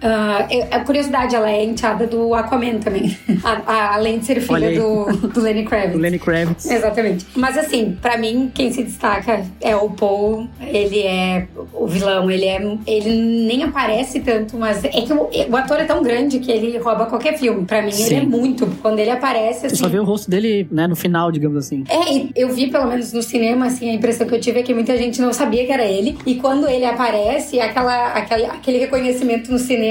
[0.49, 3.15] Eu- a curiosidade, ela é enteada do Aquaman também.
[3.43, 5.95] A- a- além de ser filha do, do Lenny Kravitz.
[5.95, 6.65] O Lenny Kravitz.
[6.69, 7.25] Exatamente.
[7.35, 10.47] Mas assim, pra mim, quem se destaca é o Paul.
[10.61, 12.55] Ele é o vilão, ele é.
[12.87, 16.77] Ele nem aparece tanto, mas é que o, o ator é tão grande que ele
[16.77, 17.65] rouba qualquer filme.
[17.65, 18.17] Pra mim, ele Sim.
[18.17, 18.65] é muito.
[18.81, 19.75] Quando ele aparece, Você assim.
[19.75, 21.83] só vê o rosto dele, né, no final, digamos assim.
[21.89, 24.63] É, e eu vi pelo menos no cinema, assim, a impressão que eu tive é
[24.63, 26.17] que muita gente não sabia que era ele.
[26.25, 29.84] E quando ele aparece, aquela, aquela, aquele reconhecimento no cinema,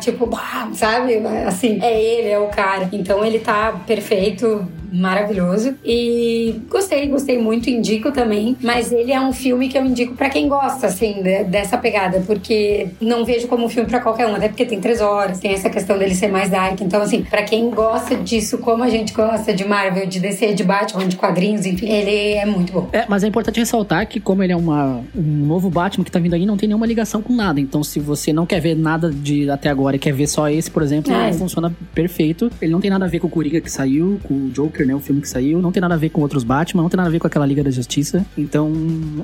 [0.00, 1.16] tipo, bah, sabe?
[1.46, 2.88] Assim, é ele, é o cara.
[2.92, 4.66] Então ele tá perfeito,
[5.00, 5.74] maravilhoso.
[5.84, 8.56] E gostei, gostei muito, indico também.
[8.62, 12.22] Mas ele é um filme que eu indico para quem gosta, assim, de, dessa pegada,
[12.26, 15.52] porque não vejo como um filme para qualquer um, até porque tem três horas, tem
[15.52, 16.80] essa questão dele ser mais dark.
[16.80, 20.64] Então, assim, para quem gosta disso, como a gente gosta de Marvel, de DC, de
[20.64, 22.88] Batman, de quadrinhos, enfim, ele é muito bom.
[22.92, 26.18] É, mas é importante ressaltar que, como ele é uma, um novo Batman que tá
[26.18, 27.60] vindo aí, não tem nenhuma ligação com nada.
[27.60, 30.70] Então, se você não quer ver nada de até agora e quer ver só esse,
[30.70, 31.28] por exemplo, É.
[31.28, 32.50] ele funciona perfeito.
[32.60, 34.94] Ele não tem nada a ver com o Coringa que saiu, com o Joker, né?
[34.94, 35.60] O filme que saiu.
[35.60, 37.44] Não tem nada a ver com outros Batman, não tem nada a ver com aquela
[37.46, 38.24] Liga da Justiça.
[38.36, 38.72] Então,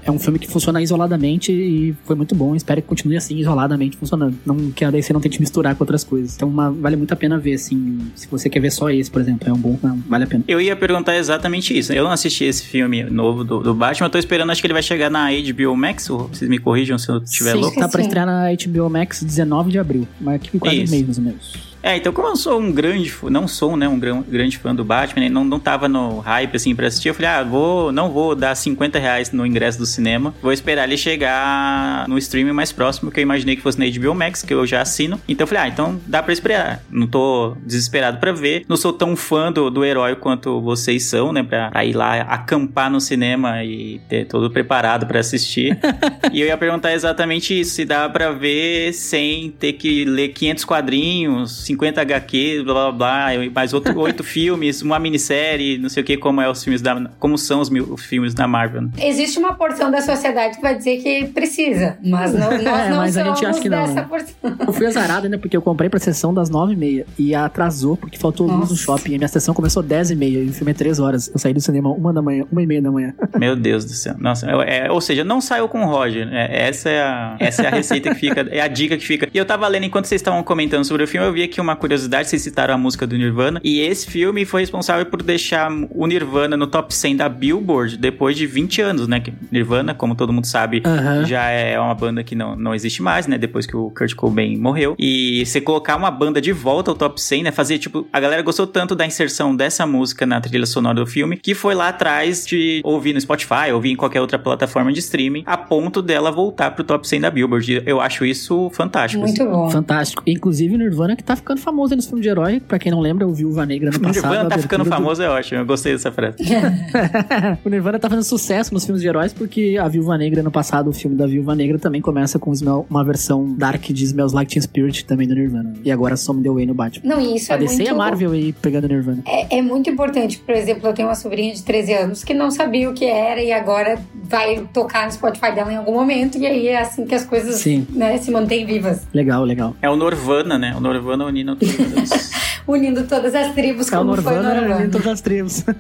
[0.05, 2.55] é um filme que funciona isoladamente e foi muito bom.
[2.55, 4.37] Espero que continue assim, isoladamente funcionando.
[4.45, 6.35] Não que a DC não tente misturar com outras coisas.
[6.37, 7.99] Então, uma- vale muito a pena ver, assim.
[8.15, 9.79] Se você quer ver só esse, por exemplo, é um bom.
[9.83, 10.45] não, vale a pena.
[10.49, 11.93] Eu ia perguntar exatamente isso.
[11.93, 14.75] Eu não assisti esse filme novo do, do Batman, eu tô esperando, acho que ele
[14.75, 17.79] vai chegar na HBO Max, ou vocês me corrijam se eu estiver Sim, louco.
[17.81, 18.07] tá pra Sim.
[18.09, 20.07] estrear na HBO Max 19 de abril.
[20.21, 21.72] Mas aqui quase um mês, mais ou menos.
[21.83, 24.85] É, então como eu sou um grande, não sou, né, um gran- grande fã do
[24.85, 28.35] Batman, não, não tava no hype, assim, pra assistir, eu falei, ah, vou, não vou
[28.37, 33.11] dar 50 reais no ingresso do cinema, vou esperar ele chegar no streaming mais próximo,
[33.11, 35.65] que eu imaginei que fosse na HBO Max, que eu já assino, então eu falei,
[35.65, 39.69] ah, então dá pra esperar, não tô desesperado pra ver, não sou tão fã do,
[39.71, 44.27] do herói quanto vocês são, né, pra, pra ir lá acampar no cinema e ter
[44.27, 45.77] todo preparado pra assistir,
[46.33, 50.65] e eu ia perguntar exatamente isso, se dá pra ver sem ter que ler 500
[50.65, 56.03] quadrinhos, 50 HQ, blá blá blá, e mais outro, oito filmes, uma minissérie, não sei
[56.03, 58.83] o que, como é os filmes da, como são os, mil- os filmes da Marvel.
[58.83, 58.91] né?
[58.99, 62.97] Existe uma porção da sociedade que vai dizer que precisa, mas não, nós É, não
[62.99, 64.07] mas a somos gente acha que não, dessa né?
[64.09, 64.35] porção.
[64.67, 68.47] Eu fui azarado ainda porque eu comprei pra sessão das 9h30 e atrasou porque faltou
[68.47, 68.77] luz no Nossa.
[68.77, 69.15] shopping.
[69.15, 71.29] E minha sessão começou 10h30 e o filme é 3 horas.
[71.33, 73.15] Eu saí do cinema uma da manhã, uma e meia da manhã.
[73.39, 74.15] Meu Deus do céu.
[74.19, 76.29] Nossa, é, é- ou seja, não saiu com o Roger.
[76.33, 79.29] É, essa, é a, essa é a receita que fica, é a dica que fica.
[79.33, 81.77] E eu tava lendo enquanto vocês estavam comentando sobre o filme, eu vi aqui uma
[81.77, 86.07] curiosidade, vocês citaram a música do Nirvana, e esse filme foi responsável por deixar o
[86.07, 89.21] Nirvana no top 100 da Billboard depois de 20 anos, né?
[89.21, 91.25] Que Nirvana, como todo mundo sabe, Aham.
[91.25, 93.39] já é uma banda que não, não existe mais, né?
[93.39, 94.95] Depois que o Kurt Cobain morreu.
[94.99, 97.53] E você colocar uma banda de volta ao top 100, né?
[97.53, 101.37] Fazer, tipo, a galera gostou tanto da inserção dessa música na trilha sonora do filme,
[101.37, 105.43] que foi lá atrás de ouvir no Spotify, ouvir em qualquer outra plataforma de streaming,
[105.47, 107.83] a ponto dela voltar pro top 100 da Billboard.
[107.87, 109.23] Eu acho isso fantástico.
[109.23, 109.71] Muito bom.
[109.71, 110.23] Fantástico.
[110.27, 112.61] Inclusive o Nirvana que tá ficando famoso aí nos filmes de herói.
[112.61, 114.31] Pra quem não lembra, o Viúva Negra no O passado.
[114.31, 115.61] Nirvana tá ficando do- famoso, é ótimo.
[115.61, 116.37] Eu gostei dessa frase.
[117.65, 120.91] o Nirvana tá fazendo sucesso nos filmes de heróis porque a Viúva Negra, no passado,
[120.91, 122.53] o filme da Viúva Negra também começa com
[122.89, 125.75] uma versão dark de Smells Like Teen Spirit também do Nirvana.
[125.85, 127.15] E agora some the way no Batman.
[127.17, 129.23] Não, isso A é DC muito e a Marvel aí pegando Nirvana.
[129.27, 130.39] É, é muito importante.
[130.39, 133.41] Por exemplo, eu tenho uma sobrinha de 13 anos que não sabia o que era
[133.43, 136.39] e agora vai tocar no Spotify dela em algum momento.
[136.39, 137.87] E aí é assim que as coisas Sim.
[137.91, 139.07] né, se mantêm vivas.
[139.13, 139.75] Legal, legal.
[139.83, 140.75] É o Norvana, né?
[140.77, 142.33] O Norvana unindo todas.
[142.65, 144.87] Unindo todas as tribos, É o como foi o Norvana Norvana.
[144.87, 145.65] em todas as tribos.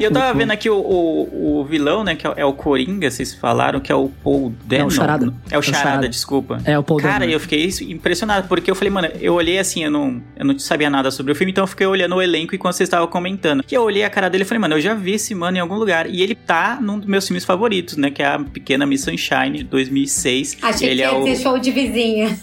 [0.00, 2.16] E eu tava vendo aqui o, o, o vilão, né?
[2.16, 4.82] Que é o- é o Coringa, vocês falaram, que é o Paul Dano.
[4.82, 5.34] É o Charada.
[5.50, 6.60] É o Charada, desculpa.
[6.64, 7.30] É o Paul Cara, Dano.
[7.32, 10.90] eu fiquei impressionado, porque eu falei, mano, eu olhei assim, eu não, eu não sabia
[10.90, 13.62] nada sobre o filme, então eu fiquei olhando o elenco enquanto vocês estavam comentando.
[13.62, 15.60] Que eu olhei a cara dele e falei, mano, eu já vi esse mano em
[15.60, 16.08] algum lugar.
[16.10, 18.10] E ele tá num dos meus filmes favoritos, né?
[18.10, 20.58] Que é a Pequena Miss Sunshine, de 2006.
[20.62, 21.24] Achei ele que é ia o...
[21.24, 22.36] ter show de vizinha.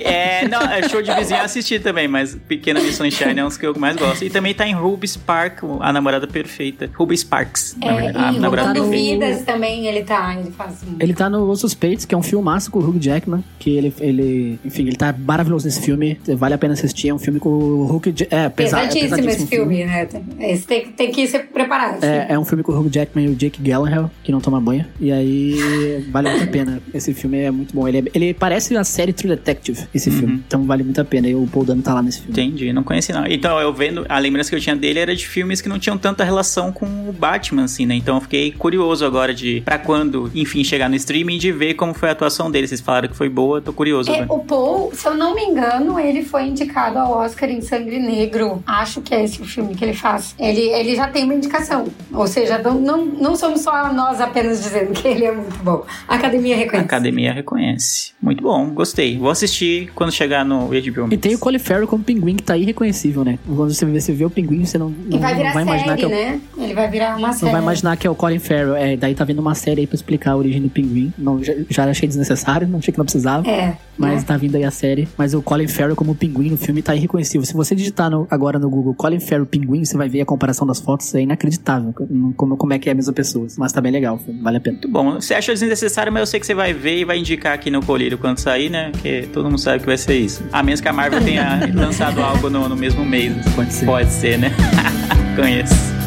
[0.00, 3.48] É, não, é show de vizinho eu assisti também, mas Pequena Miss Sunshine é um
[3.48, 4.24] dos que eu mais gosto.
[4.24, 6.88] E também tá em Ruby Spark, a namorada perfeita.
[6.94, 8.36] Ruby Sparks, na É, verdade.
[8.36, 9.26] A e namorada perfeita.
[9.26, 10.36] Vidas também ele tá.
[10.38, 10.96] Ele faz um...
[11.00, 13.92] Ele tá no Os Suspeitos, que é um filmaço com o Hugh Jackman, que ele,
[14.00, 17.48] ele, enfim, ele tá maravilhoso nesse filme, vale a pena assistir, é um filme com
[17.50, 20.06] o Hugh Ja- é, pesa- é Pesadíssimo esse filme, né?
[20.38, 22.04] Esse tem, tem que ser preparado.
[22.04, 24.60] É, é um filme com o Hugh Jackman e o Jake Gyllenhaal, que não toma
[24.60, 24.84] banho.
[25.00, 26.82] E aí, vale muito a pena.
[26.94, 27.86] Esse filme é muito bom.
[27.88, 30.42] Ele, é- ele parece a série True Detective, esse filme.
[30.46, 31.28] Então vale muito a pena.
[31.28, 32.32] E o Paul Dano tá lá nesse filme.
[32.32, 33.26] Entendi, não conheci não.
[33.26, 35.98] Então, eu vendo, a lembrança que eu tinha dele era de filmes que não tinham
[35.98, 37.94] tanta relação com o Batman, assim, né?
[37.96, 41.94] Então eu fiquei curioso agora de, pra quando, enfim, chegar no streaming, de ver como
[41.94, 42.68] foi a atuação dele.
[42.68, 44.10] Vocês falaram que foi boa, tô curioso.
[44.12, 47.98] É, o Paul, se eu não me engano, ele foi indicado ao Oscar em Sangue
[47.98, 48.62] Negro.
[48.66, 50.34] Acho que é esse o filme que ele faz.
[50.38, 51.86] Ele, ele já tem uma indicação.
[52.12, 55.84] Ou seja, não, não, não somos só nós apenas dizendo que ele é muito bom.
[56.06, 56.84] A academia A reconhece.
[56.86, 58.12] academia reconhece.
[58.22, 59.18] Muito bom, gostei.
[59.18, 61.12] Vou assistir quando chegar no HBO Max.
[61.12, 63.38] E tem o Colin Farrell como pinguim, que tá irreconhecível, né?
[63.46, 65.96] Quando você vê, você vê o pinguim, você não, E não, vai não vai imaginar
[65.96, 66.40] série, que é o né?
[66.58, 67.44] Ele vai virar uma série.
[67.46, 68.76] Não vai imaginar que é o Colin Farrell.
[68.76, 71.10] É, daí tá vindo uma série aí pra explicar a origem do pinguim.
[71.16, 73.48] Não, já, já achei desnecessário, não achei que não precisava.
[73.48, 73.76] É.
[73.96, 74.24] Mas né?
[74.28, 75.08] tá vindo aí a série.
[75.16, 77.44] Mas o Colin Farrell como pinguim no filme tá irreconhecível.
[77.46, 80.66] Se você digitar no- agora no Google Colin Farrell pinguim, você vai ver a comparação
[80.66, 81.14] das fotos.
[81.14, 81.94] É inacreditável
[82.36, 83.46] como, como é que é a mesma pessoa.
[83.56, 84.74] Mas tá bem legal, vale a pena.
[84.74, 85.14] Muito bom.
[85.14, 87.82] Você acha desnecessário, mas eu sei que você vai ver e vai indicar aqui no
[87.82, 88.90] colírio quando sair, né?
[88.92, 90.44] Porque todo mundo sabe que vai ser isso.
[90.52, 91.37] A menos que a Marvel tenha
[91.74, 93.34] lançado algo no, no mesmo mês.
[93.54, 93.86] Pode ser.
[93.86, 94.52] Pode ser, né?
[95.36, 95.97] Conheço.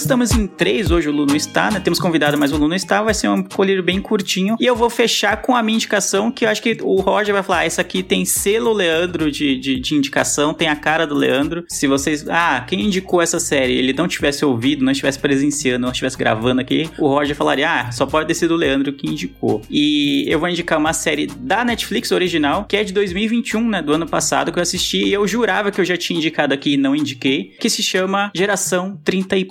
[0.00, 1.80] Estamos em três, hoje o Lu não está, né?
[1.80, 3.02] Temos convidado, mas o Lu não está.
[3.02, 4.56] Vai ser um colírio bem curtinho.
[4.60, 7.42] E eu vou fechar com a minha indicação, que eu acho que o Roger vai
[7.42, 11.14] falar: ah, essa aqui tem selo Leandro de, de, de indicação, tem a cara do
[11.14, 11.64] Leandro.
[11.68, 12.26] Se vocês.
[12.28, 13.74] Ah, quem indicou essa série?
[13.74, 17.92] Ele não tivesse ouvido, não estivesse presenciando, não estivesse gravando aqui, o Roger falaria: ah,
[17.92, 19.62] só pode ter sido o Leandro que indicou.
[19.70, 23.82] E eu vou indicar uma série da Netflix original, que é de 2021, né?
[23.82, 26.74] Do ano passado, que eu assisti e eu jurava que eu já tinha indicado aqui
[26.74, 29.44] e não indiquei, que se chama Geração 30 e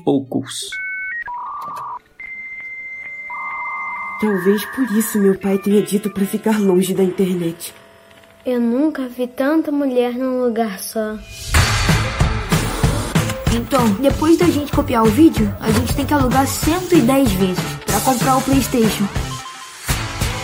[4.19, 7.73] Talvez por isso meu pai tenha dito para ficar longe da internet.
[8.45, 11.17] Eu nunca vi tanta mulher num lugar só.
[13.53, 17.99] Então, depois da gente copiar o vídeo, a gente tem que alugar 110 vezes para
[18.01, 19.05] comprar o PlayStation.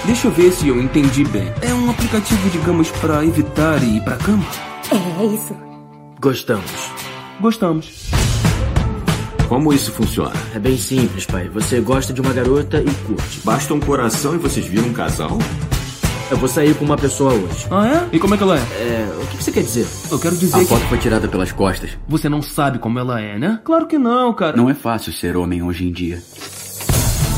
[0.05, 1.51] Deixa eu ver se eu entendi bem.
[1.61, 4.45] É um aplicativo, digamos, para evitar ir pra cama?
[4.91, 5.55] É, é isso.
[6.19, 6.71] Gostamos.
[7.39, 8.02] Gostamos.
[9.53, 10.33] Como isso funciona?
[10.55, 11.47] É bem simples, pai.
[11.49, 13.39] Você gosta de uma garota e curte.
[13.43, 15.37] Basta um coração e vocês viram um casal?
[16.31, 17.67] Eu vou sair com uma pessoa hoje.
[17.69, 18.15] Ah, é?
[18.15, 18.61] E como é que ela é?
[18.61, 19.15] É.
[19.21, 19.85] O que você quer dizer?
[20.09, 20.65] Eu quero dizer A que.
[20.65, 21.91] foto foi tirada pelas costas.
[22.07, 23.59] Você não sabe como ela é, né?
[23.63, 24.57] Claro que não, cara.
[24.57, 26.19] Não é fácil ser homem hoje em dia.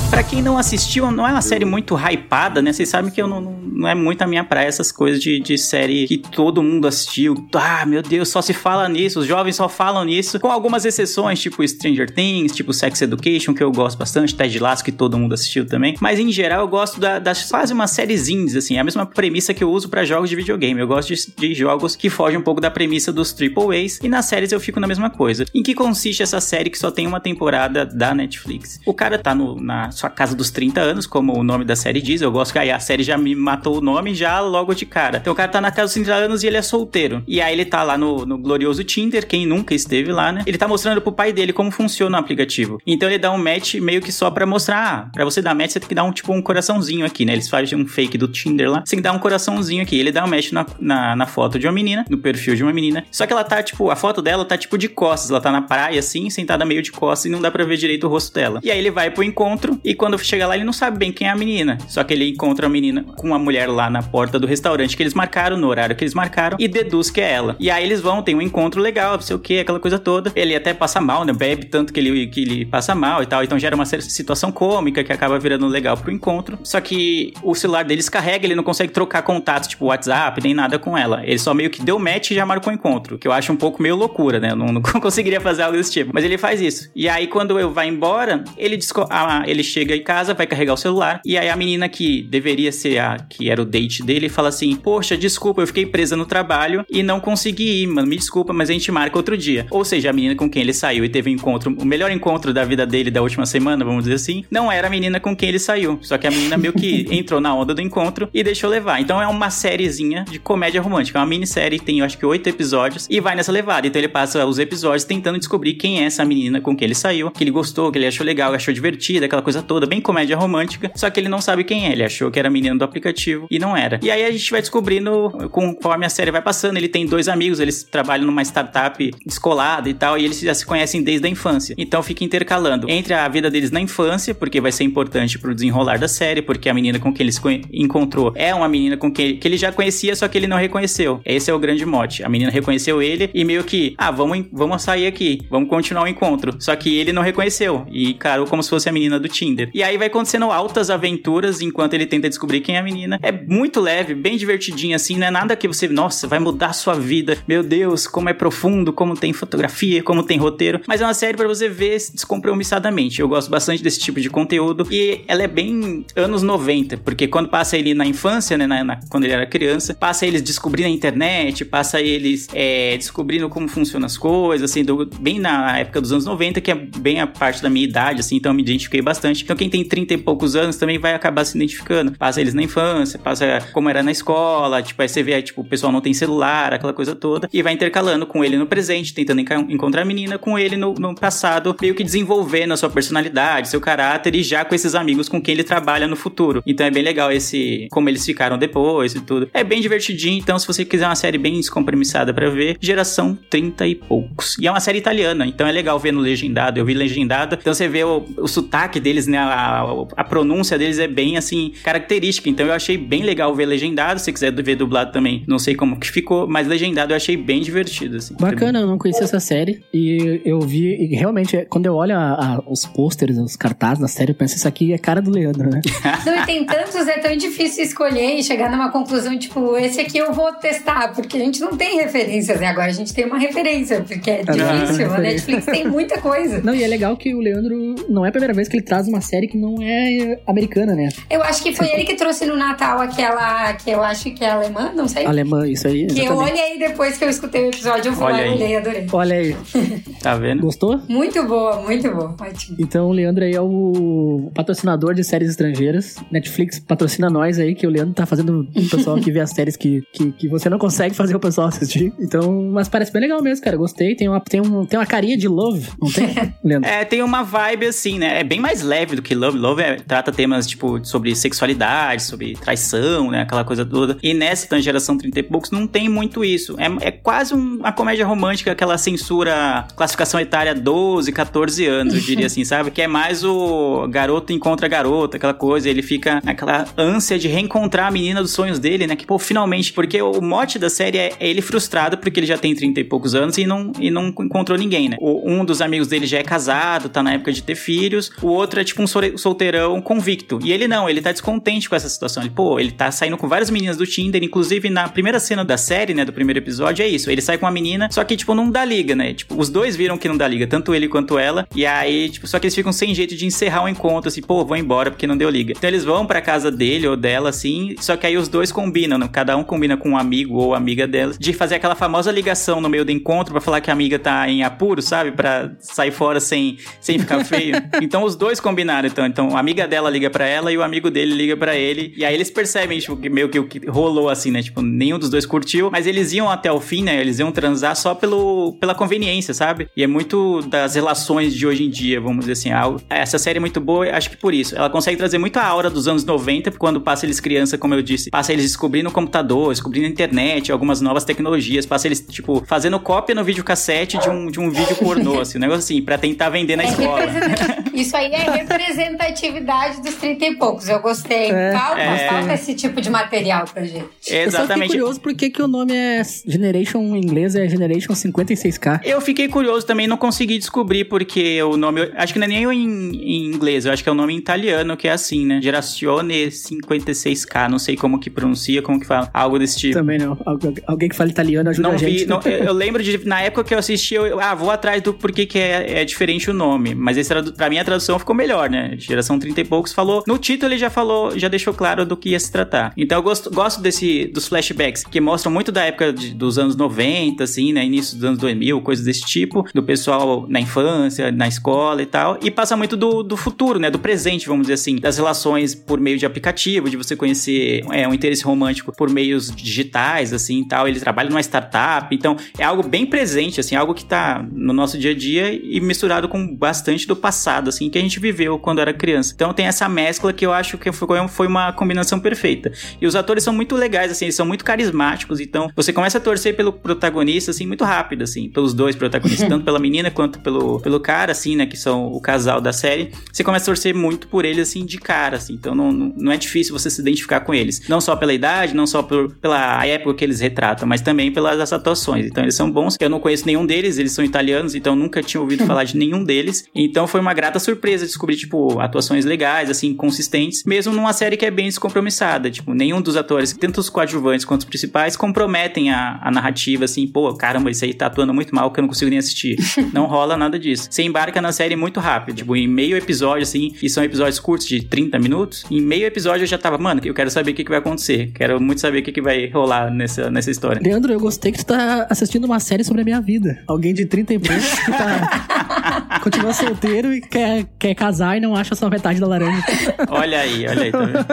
[0.10, 2.72] Pra quem não assistiu, não é uma série muito hypada, né?
[2.72, 5.58] Vocês sabem que eu não, não, é muito a minha praia essas coisas de, de
[5.58, 7.36] série que todo mundo assistiu.
[7.54, 10.40] Ah, meu Deus, só se fala nisso, os jovens só falam nisso.
[10.40, 14.84] Com algumas exceções, tipo Stranger Things, tipo Sex Education, que eu gosto bastante, Ted Lasso,
[14.84, 15.96] que todo mundo assistiu também.
[16.00, 18.78] Mas em geral eu gosto da, das quase umas séries indies, assim.
[18.78, 20.80] É a mesma premissa que eu uso pra jogos de videogame.
[20.80, 24.00] Eu gosto de, de jogos que fogem um pouco da premissa dos Triple A's.
[24.02, 25.46] E nas séries eu fico na mesma coisa.
[25.54, 28.80] Em que consiste essa série que só tem uma temporada da Netflix?
[28.86, 32.02] O cara tá no, na sua casa dos 30 anos, como o nome da série
[32.02, 32.22] diz.
[32.22, 35.18] Eu gosto que aí a série já me matou o nome já logo de cara.
[35.18, 37.24] Então o cara tá na casa dos 30 anos e ele é solteiro.
[37.28, 40.44] E aí ele tá lá no, no glorioso Tinder, quem nunca esteve lá, né?
[40.46, 42.80] Ele tá mostrando pro pai dele como funciona o aplicativo.
[42.86, 45.72] Então ele dá um match meio que só pra mostrar, ah, pra você dar match
[45.72, 47.34] você tem que dar um tipo um coraçãozinho aqui, né?
[47.34, 48.84] Eles fazem um fake do Tinder lá.
[48.86, 49.98] Você tem que dar um coraçãozinho aqui.
[49.98, 52.74] Ele dá um match na, na, na foto de uma menina, no perfil de uma
[52.74, 53.06] menina.
[53.12, 55.30] Só que ela tá, tipo, a foto dela tá tipo de costas.
[55.30, 58.06] Ela tá na praia assim, sentada meio de costas e não dá pra ver direito
[58.08, 58.60] o rosto dela.
[58.64, 61.28] E aí ele vai pro encontro e quando chega lá ele não sabe bem quem
[61.28, 61.78] é a menina.
[61.88, 65.04] Só que ele encontra a menina com uma mulher lá na porta do restaurante que
[65.04, 67.56] eles marcaram, no horário que eles marcaram, e deduz que é ela.
[67.60, 70.32] E aí eles vão, tem um encontro legal, não sei o que, aquela coisa toda.
[70.36, 71.32] Ele até passa mal, né?
[71.32, 73.44] Bebe tanto que ele, que ele passa mal e tal.
[73.44, 76.58] Então gera uma situação cômica que acaba virando legal pro encontro.
[76.64, 80.80] Só que o celular deles carrega, ele não consegue trocar contatos, tipo WhatsApp, nem nada
[80.80, 81.22] com ela.
[81.24, 83.18] Ele só meio que deu match e já marcou o encontro.
[83.18, 84.52] Que eu acho um pouco meio loucura, né?
[84.52, 86.12] Eu não, não conseguiria fazer algo desse tipo.
[86.14, 86.90] Mas ele faz isso.
[86.96, 88.80] E aí, quando eu vai embora, ele,
[89.10, 91.20] ah, ele chega em casa, vai carregar o celular.
[91.26, 94.76] E aí a menina que deveria ser a que era o date dele fala assim:
[94.76, 98.08] Poxa, desculpa, eu fiquei presa no trabalho e não consegui ir, mano.
[98.08, 99.68] Me desculpa, mas a gente marca outro dia.
[99.70, 102.54] Ou seja, a menina com quem ele saiu e teve um encontro, o melhor encontro
[102.54, 105.50] da vida dele da última semana, vamos dizer assim, não era a menina com quem
[105.50, 106.00] ele saiu.
[106.02, 109.02] Só que a menina meio que entrou na onda do encontro e deixou levar.
[109.02, 111.20] Então é uma sériezinha de comédia romântica.
[111.20, 113.88] É uma minissérie, tem eu acho que oito episódios e vai nessa levada.
[113.88, 117.30] Então ele passa os episódios tentando descobrir quem é essa menina com quem ele saiu,
[117.32, 120.92] que ele gostou, que ele achou legal, achou divertida, aquela coisa toda, bem comédia romântica.
[120.96, 121.92] Só que ele não sabe quem é.
[121.92, 124.00] Ele achou que era a menina do aplicativo e não era.
[124.02, 126.78] E aí a gente vai descobrindo conforme a série vai passando.
[126.78, 130.66] Ele tem dois amigos, eles trabalham numa startup descolada e tal, e eles já se
[130.66, 131.76] conhecem desde a infância.
[131.78, 135.98] Então fica intercalando entre a vida deles na infância, porque vai ser importante pro desenrolar
[135.98, 137.42] da série, porque a menina com quem ele se
[137.72, 141.22] encontrou é uma menina com quem que ele já conhecia, só que ele não reconheceu.
[141.26, 142.24] Esse é o grande mote.
[142.24, 146.08] A menina reconheceu ele e meio que, ah, vamos, vamos sair aqui, vamos continuar o
[146.08, 146.56] encontro.
[146.60, 149.70] Só que ele não reconheceu e encarou como se fosse a menina do Tinder.
[149.74, 153.20] E aí vai acontecendo altas aventuras enquanto ele tenta descobrir quem é a menina.
[153.22, 156.74] É muito leve, bem divertidinho assim, não é nada que você, nossa, vai mudar a
[156.74, 157.38] sua vida.
[157.48, 160.82] Meu Deus, como é profundo, como tem fotografia, como tem roteiro.
[160.88, 163.22] Mas é uma série para você ver descompromissadamente.
[163.22, 167.50] Eu gosto bastante desse tipo de conteúdo e ela é bem anos 90, porque quando
[167.50, 170.92] passa ele na infância, né, na, na, quando ele era criança, passa eles descobrindo a
[170.92, 176.12] internet, passa eles é, descobrindo como funcionam as coisas, assim, do, bem na época dos
[176.12, 179.02] anos 90, que é bem a parte da minha idade, assim, então eu me identifiquei
[179.02, 179.45] bastante.
[179.46, 182.12] Então quem tem 30 e poucos anos também vai acabar se identificando.
[182.18, 185.64] Passa eles na infância, passa como era na escola, tipo, aí você vê, tipo, o
[185.64, 189.42] pessoal não tem celular, aquela coisa toda, e vai intercalando com ele no presente, tentando
[189.70, 193.80] encontrar a menina, com ele no, no passado, meio que desenvolvendo a sua personalidade, seu
[193.80, 196.64] caráter, e já com esses amigos com quem ele trabalha no futuro.
[196.66, 199.48] Então é bem legal esse, como eles ficaram depois e tudo.
[199.54, 203.88] É bem divertidinho, então se você quiser uma série bem descompromissada para ver, geração 30
[203.88, 204.58] e poucos.
[204.60, 207.74] E é uma série italiana, então é legal ver no legendado, eu vi legendado, então
[207.74, 209.35] você vê o, o sotaque deles né?
[209.36, 212.50] A, a pronúncia deles é bem, assim, característica.
[212.50, 214.20] Então eu achei bem legal ver legendado.
[214.20, 217.62] Se quiser ver dublado também, não sei como que ficou, mas legendado eu achei bem
[217.62, 218.36] divertido, assim.
[218.40, 219.84] Bacana, eu não conhecia essa série.
[219.94, 224.08] E eu vi, e realmente, quando eu olho a, a, os pôsteres, os cartazes da
[224.08, 225.82] série, eu penso, isso aqui é cara do Leandro, né?
[226.26, 230.18] Não, e tem tantos, é tão difícil escolher e chegar numa conclusão, tipo, esse aqui
[230.18, 232.68] eu vou testar, porque a gente não tem referências, né?
[232.68, 235.14] Agora a gente tem uma referência, porque é difícil.
[235.14, 236.62] a Netflix tem muita coisa.
[236.62, 239.08] Não, e é legal que o Leandro não é a primeira vez que ele traz
[239.08, 241.10] uma série que não é americana, né?
[241.30, 244.52] Eu acho que foi ele que trouxe no Natal aquela que eu acho que é
[244.52, 245.26] alemã, não sei.
[245.26, 246.08] Alemã, isso aí.
[246.08, 249.08] Que eu olhei depois que eu escutei o episódio, eu fui lá e olhei, adorei.
[249.12, 249.56] Olha aí.
[250.22, 250.62] tá vendo?
[250.62, 251.02] Gostou?
[251.08, 252.36] Muito boa, muito boa.
[252.40, 252.78] Ótimo.
[252.80, 256.16] Então o Leandro aí é o patrocinador de séries estrangeiras.
[256.32, 259.76] Netflix patrocina nós aí, que o Leandro tá fazendo o pessoal que vê as séries
[259.76, 262.14] que, que, que você não consegue fazer o pessoal assistir.
[262.20, 263.78] Então, mas parece bem legal mesmo, cara.
[263.78, 264.16] Gostei.
[264.16, 266.28] Tem uma, tem um, tem uma carinha de Love, não tem,
[266.64, 266.90] Leandro?
[266.90, 268.40] É, tem uma vibe assim, né?
[268.40, 269.58] É bem mais leve do que Love.
[269.58, 273.42] Love é, trata temas, tipo, sobre sexualidade, sobre traição, né?
[273.42, 274.18] Aquela coisa toda.
[274.24, 276.76] E nessa então, geração 30 e poucos não tem muito isso.
[276.80, 282.22] É, é quase um, uma comédia romântica, aquela censura, classificação etária 12, 14 anos, eu
[282.22, 282.92] diria assim, sabe?
[282.92, 285.90] Que é mais o garoto encontra garota, aquela coisa.
[285.90, 289.16] Ele fica naquela ânsia de reencontrar a menina dos sonhos dele, né?
[289.16, 292.58] Que, pô, finalmente, porque o mote da série é, é ele frustrado porque ele já
[292.58, 295.18] tem 30 e poucos anos e não, e não encontrou ninguém, né?
[295.20, 298.32] O, um dos amigos dele já é casado, tá na época de ter filhos.
[298.42, 300.60] O outro é tipo um solteirão convicto.
[300.64, 302.44] E ele não, ele tá descontente com essa situação.
[302.44, 305.78] Ele, pô, ele tá saindo com várias meninas do Tinder, inclusive na primeira cena da
[305.78, 307.30] série, né, do primeiro episódio, é isso.
[307.30, 309.34] Ele sai com uma menina, só que, tipo, não dá liga, né?
[309.34, 311.68] Tipo, os dois viram que não dá liga, tanto ele quanto ela.
[311.76, 314.42] E aí, tipo, só que eles ficam sem jeito de encerrar o um encontro, assim,
[314.42, 315.74] pô, vou embora porque não deu liga.
[315.78, 319.18] Então eles vão pra casa dele ou dela, assim, só que aí os dois combinam,
[319.18, 319.30] né?
[319.32, 322.90] Cada um combina com um amigo ou amiga dela, de fazer aquela famosa ligação no
[322.90, 325.32] meio do encontro para falar que a amiga tá em apuro, sabe?
[325.32, 327.76] Pra sair fora sem, sem ficar feio.
[328.02, 328.60] então os dois
[329.08, 329.26] então.
[329.26, 332.14] Então a amiga dela liga para ela e o amigo dele liga para ele.
[332.18, 334.62] E aí eles percebem, tipo, que meio que o que rolou assim, né?
[334.62, 337.20] Tipo, nenhum dos dois curtiu, mas eles iam até o fim, né?
[337.20, 339.88] Eles iam transar só pelo, pela conveniência, sabe?
[339.96, 342.72] E é muito das relações de hoje em dia, vamos dizer assim.
[342.72, 343.02] Algo.
[343.10, 344.76] Essa série é muito boa, acho que por isso.
[344.76, 348.02] Ela consegue trazer muito a aura dos anos 90, quando passa eles criança, como eu
[348.02, 352.64] disse, passa eles descobrindo o computador, descobrindo a internet, algumas novas tecnologias, passa eles, tipo,
[352.68, 356.18] fazendo cópia no videocassete de um, de um vídeo pornô, assim, um negócio assim, pra
[356.18, 357.26] tentar vender na É escola.
[357.94, 358.46] Isso aí é
[358.78, 360.88] representatividade dos 30 e poucos.
[360.90, 361.52] Eu gostei.
[361.52, 361.72] É.
[361.72, 362.28] falta, É.
[362.30, 363.98] falta esse tipo de material pra gente.
[364.00, 364.90] Eu só fiquei Exatamente.
[364.90, 369.02] curioso por que que o nome é Generation em inglês é Generation 56K.
[369.04, 372.12] Eu fiquei curioso também, não consegui descobrir porque o nome.
[372.16, 374.38] Acho que não é nem em, em inglês, eu acho que é o nome em
[374.38, 375.60] italiano que é assim, né?
[375.62, 379.94] Gerazione 56K, não sei como que pronuncia, como que fala, algo desse tipo.
[379.94, 380.38] Também não.
[380.46, 382.20] Algu- Alguém que fale italiano ajuda Não a gente.
[382.20, 385.02] vi, não, eu, eu lembro de, na época que eu assisti, eu, ah, vou atrás
[385.02, 386.94] do porquê que é, é diferente o nome.
[386.96, 388.96] Mas esse, pra mim a tradução ficou melhor, né?
[388.98, 390.24] Geração 30 e poucos falou.
[390.28, 392.94] No título ele já falou, já deixou claro do que ia se tratar.
[392.98, 396.76] Então eu gosto, gosto desse, dos flashbacks, que mostram muito da época de- dos anos
[396.76, 397.86] 90, assim, né?
[397.86, 402.38] Início dos anos 2000, coisas desse tipo, do pessoal na infância, na escola e tal.
[402.42, 403.90] E passa muito do, do futuro, né?
[403.90, 408.08] Do presente, vamos dizer assim, das relações por meio de aplicativo, de você conhecer é,
[408.08, 410.88] um interesse romântico por meios digitais, assim tal.
[410.88, 414.98] Ele trabalha numa startup, então é algo bem presente, assim, algo que tá no nosso
[414.98, 418.80] dia a dia e misturado com bastante do passado, assim, que a gente viveu quando
[418.80, 419.34] era criança.
[419.36, 422.72] Então tem essa mescla que eu acho que foi uma combinação perfeita.
[423.02, 426.22] E os atores são muito legais, assim, eles são muito carismáticos, então você começa a
[426.22, 430.80] torcer pelo protagonista, assim, muito rápido, assim, pelos dois protagonistas, tanto pela menina quanto pelo,
[430.80, 433.12] pelo cara, assim, né, que são o casal da série.
[433.32, 436.32] Você começa a torcer muito por eles, assim, de cara, assim, então não, não, não
[436.32, 437.88] é difícil você se identificar com eles.
[437.88, 441.72] Não só pela idade, não só por, pela época que eles retratam, mas também pelas
[441.72, 442.26] atuações.
[442.26, 442.96] Então eles são bons.
[443.00, 446.24] Eu não conheço nenhum deles, eles são italianos, então nunca tinha ouvido falar de nenhum
[446.24, 446.66] deles.
[446.74, 451.46] Então foi uma grata surpresa descobrir, tipo, atuações legais, assim, consistentes, mesmo numa série que
[451.46, 452.50] é bem descompromissada.
[452.50, 457.08] Tipo, nenhum dos atores, tanto os coadjuvantes quanto os principais, comprometem a, a narrativa, assim,
[457.08, 459.58] pô, caramba, isso aí tá atuando muito mal que eu não consigo nem assistir.
[459.94, 460.88] não rola nada disso.
[460.90, 464.68] Você embarca na série muito rápido, tipo, em meio episódio, assim, e são episódios curtos
[464.68, 467.64] de 30 minutos, em meio episódio eu já tava, mano, eu quero saber o que,
[467.64, 468.32] que vai acontecer.
[468.34, 470.82] Quero muito saber o que, que vai rolar nessa, nessa história.
[470.82, 473.64] Leandro, eu gostei que tu tá assistindo uma série sobre a minha vida.
[473.68, 475.48] Alguém de 30 e poucos que tá.
[476.22, 479.64] continua solteiro e quer, quer casar e não acha só metade da laranja.
[480.10, 481.26] Olha aí, olha aí, tá vendo?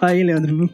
[0.00, 0.70] Aí, Leandro.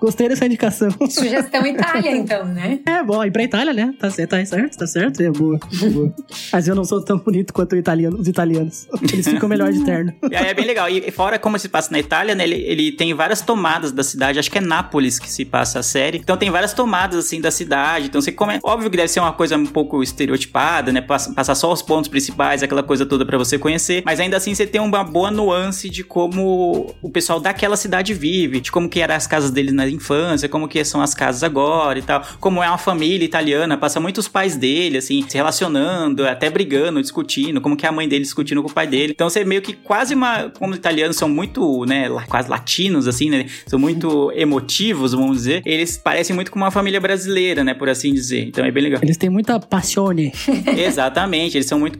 [0.00, 0.88] Gostei dessa indicação.
[1.08, 2.80] Sugestão Itália, então, né?
[2.86, 3.92] É, bom, ir pra Itália, né?
[3.98, 5.20] Tá certo, tá certo, tá certo.
[5.22, 5.58] É boa,
[5.92, 6.14] boa.
[6.52, 8.86] Mas eu não sou tão bonito quanto italiano, os italianos.
[9.12, 10.12] Eles ficam melhor de terno.
[10.30, 10.88] E aí é bem legal.
[10.88, 12.44] E fora como se passa na Itália, né?
[12.44, 14.38] Ele, ele tem várias tomadas da cidade.
[14.38, 16.18] Acho que é Nápoles que se passa a série.
[16.18, 18.06] Então tem várias tomadas, assim, da cidade.
[18.06, 18.58] Então você come...
[18.62, 21.00] Óbvio que deve ser uma coisa um pouco estereotipada, né?
[21.00, 22.59] Passa- Passar só os pontos principais.
[22.64, 26.04] Aquela coisa toda para você conhecer, mas ainda assim você tem uma boa nuance de
[26.04, 30.48] como o pessoal daquela cidade vive, de como que eram as casas deles na infância,
[30.48, 34.28] como que são as casas agora e tal, como é uma família italiana, passa muitos
[34.28, 38.62] pais dele, assim, se relacionando, até brigando, discutindo, como que é a mãe dele discutindo
[38.62, 39.12] com o pai dele.
[39.14, 43.30] Então você meio que quase uma, como os italianos são muito, né, quase latinos, assim,
[43.30, 47.88] né, são muito emotivos, vamos dizer, eles parecem muito com uma família brasileira, né, por
[47.88, 48.46] assim dizer.
[48.46, 49.00] Então é bem legal.
[49.02, 50.32] Eles têm muita passione.
[50.76, 51.98] Exatamente, eles são muito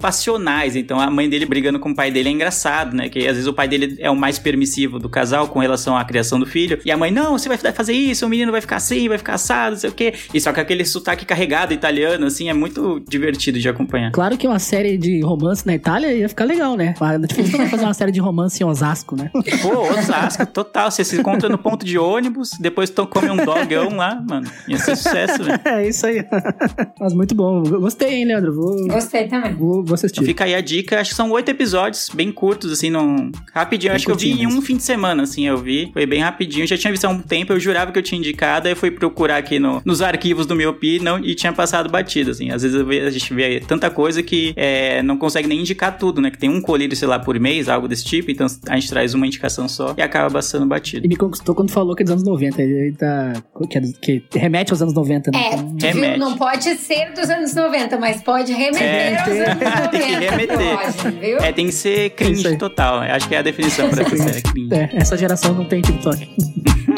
[0.76, 3.46] então a mãe dele brigando com o pai dele é engraçado, né, que às vezes
[3.46, 6.78] o pai dele é o mais permissivo do casal com relação à criação do filho,
[6.84, 9.34] e a mãe, não, você vai fazer isso, o menino vai ficar assim, vai ficar
[9.34, 10.14] assado, não sei o quê.
[10.32, 14.12] E só que aquele sotaque carregado italiano, assim, é muito divertido de acompanhar.
[14.12, 16.94] Claro que uma série de romance na Itália ia ficar legal, né?
[17.18, 19.30] Netflix não vai fazer uma série de romance em Osasco, né?
[19.62, 20.90] Pô, Osasco, total.
[20.90, 24.50] Você se encontra no ponto de ônibus, depois come um dogão lá, mano.
[24.68, 25.60] Ia ser sucesso, velho.
[25.70, 26.24] É isso aí.
[26.98, 27.62] Mas muito bom.
[27.62, 28.54] Gostei, hein, Leandro?
[28.54, 29.54] Vou, Gostei também.
[29.54, 30.20] vou, vou assistir.
[30.40, 33.30] Fica aí a dica, acho que são oito episódios, bem curtos, assim, não...
[33.52, 33.90] rapidinho.
[33.90, 35.90] Bem acho que eu vi em um fim de semana, assim, eu vi.
[35.92, 36.66] Foi bem rapidinho.
[36.66, 38.90] Já tinha visto há um tempo, eu jurava que eu tinha indicado, aí eu fui
[38.90, 42.50] procurar aqui no- nos arquivos do Miopi não, e tinha passado batido, assim.
[42.50, 46.30] Às vezes a gente vê tanta coisa que é, não consegue nem indicar tudo, né?
[46.30, 49.12] Que tem um colírio, sei lá, por mês, algo desse tipo, então a gente traz
[49.12, 51.04] uma indicação só e acaba passando batido.
[51.04, 52.62] E me conquistou quando falou que é dos anos 90.
[52.62, 53.34] Ele tá.
[53.68, 55.38] Que, é que remete aos anos 90, né?
[55.38, 55.88] É, Então, viu?
[56.00, 56.18] Remete.
[56.18, 59.60] não pode ser dos anos 90, mas pode remeter É, aos anos
[59.92, 60.29] 90.
[60.36, 61.02] Tem que remeter.
[61.02, 61.38] Pode, viu?
[61.38, 63.00] É, tem que ser cringe total.
[63.00, 64.74] Acho que é a definição pra essa série, cringe.
[64.74, 66.28] É, essa geração não tem TikTok.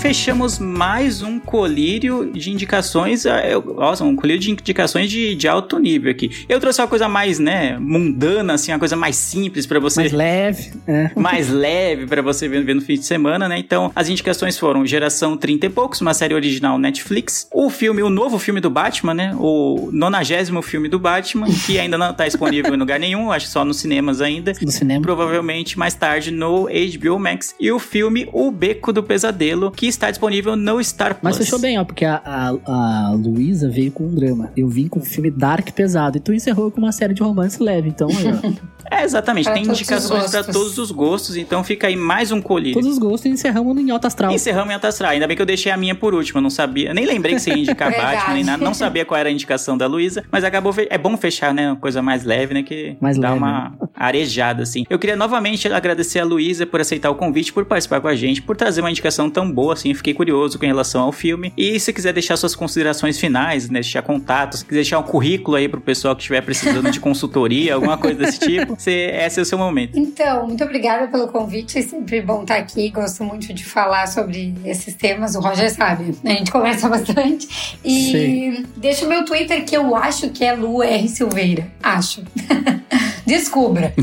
[0.00, 3.26] fechamos mais um colírio de indicações.
[3.26, 3.42] ah,
[3.76, 6.30] Nossa, um colírio de indicações de, de alto nível aqui.
[6.48, 10.00] Eu trouxe uma coisa mais, né, mundana, assim, uma coisa mais simples pra você.
[10.00, 10.72] Mais leve.
[10.86, 11.10] É.
[11.20, 13.58] mais leve pra você ver, ver no fim de semana, né?
[13.58, 18.08] Então, as indicações foram Geração 30 e Poucos, uma série original Netflix, o filme, o
[18.08, 19.36] novo filme do Batman, né?
[19.38, 23.52] O nonagésimo filme do Batman, que ainda não tá disponível em lugar nenhum, acho que
[23.52, 24.54] só nos cinemas ainda.
[24.62, 25.02] No cinema.
[25.02, 27.54] Provavelmente mais tarde no HBO Max.
[27.60, 31.22] E o filme O Beco do Pesadelo, que está disponível no Star Plus.
[31.22, 34.50] Mas fechou bem, ó, porque a, a, a Luísa veio com um drama.
[34.56, 36.16] Eu vim com um filme dark pesado.
[36.16, 37.88] E tu encerrou com uma série de romance leve.
[37.88, 39.44] Então, aí, ó, É, exatamente.
[39.44, 42.74] Pra Tem indicações para todos os gostos, então fica aí mais um colírio.
[42.74, 44.32] todos os gostos e encerramos em alta astral.
[44.32, 45.12] Encerramos em Alta Astral.
[45.12, 46.38] Ainda bem que eu deixei a minha por último.
[46.38, 46.92] Eu não sabia.
[46.92, 47.90] Nem lembrei que você ia indicar.
[47.96, 48.64] Batman nem nada.
[48.64, 50.24] Não sabia qual era a indicação da Luísa.
[50.32, 50.72] Mas acabou.
[50.72, 51.68] fe- É bom fechar, né?
[51.68, 52.62] Uma coisa mais leve, né?
[52.64, 54.84] Que Mais dá leve, uma arejada, assim.
[54.88, 58.40] Eu queria novamente agradecer a Luísa por aceitar o convite, por participar com a gente,
[58.40, 59.90] por trazer uma indicação tão boa, assim.
[59.90, 61.52] Eu Fiquei curioso com relação ao filme.
[61.56, 63.80] E se quiser deixar suas considerações finais, né?
[63.80, 67.98] Deixar contatos, quiser deixar um currículo aí pro pessoal que estiver precisando de consultoria, alguma
[67.98, 69.98] coisa desse tipo, você, esse é o seu momento.
[69.98, 71.78] Então, muito obrigada pelo convite.
[71.78, 72.88] É sempre bom estar aqui.
[72.88, 75.34] Gosto muito de falar sobre esses temas.
[75.34, 76.32] O Roger sabe, né?
[76.32, 77.76] a gente conversa bastante.
[77.84, 78.66] E Sei.
[78.76, 81.06] deixa o meu Twitter, que eu acho que é Lu R.
[81.08, 81.70] Silveira.
[81.82, 82.22] Acho.
[83.30, 83.94] Descubra.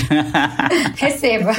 [0.95, 1.51] Receba.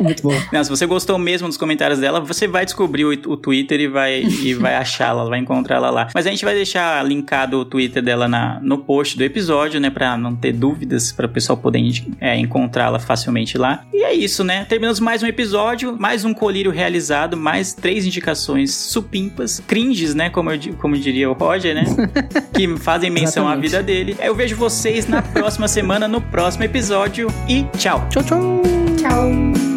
[0.00, 0.34] Muito bom.
[0.50, 3.86] Não, se você gostou mesmo dos comentários dela, você vai descobrir o, o Twitter e
[3.86, 6.08] vai, e vai achá-la, vai encontrá-la lá.
[6.14, 9.90] Mas a gente vai deixar linkado o Twitter dela na, no post do episódio, né?
[9.90, 11.82] Pra não ter dúvidas, para o pessoal poder
[12.18, 13.84] é, encontrá-la facilmente lá.
[13.92, 14.64] E é isso, né?
[14.64, 20.30] Terminamos mais um episódio, mais um colírio realizado, mais três indicações supimpas, cringes, né?
[20.30, 21.84] Como, eu, como diria o Roger, né?
[22.54, 23.70] que fazem menção à Exatamente.
[23.70, 24.16] vida dele.
[24.18, 26.22] Eu vejo vocês na próxima semana, no
[26.54, 27.28] próximo episódio.
[27.48, 28.06] E tchau!
[28.08, 28.62] Tchau, tchau.
[28.98, 29.73] Tchau.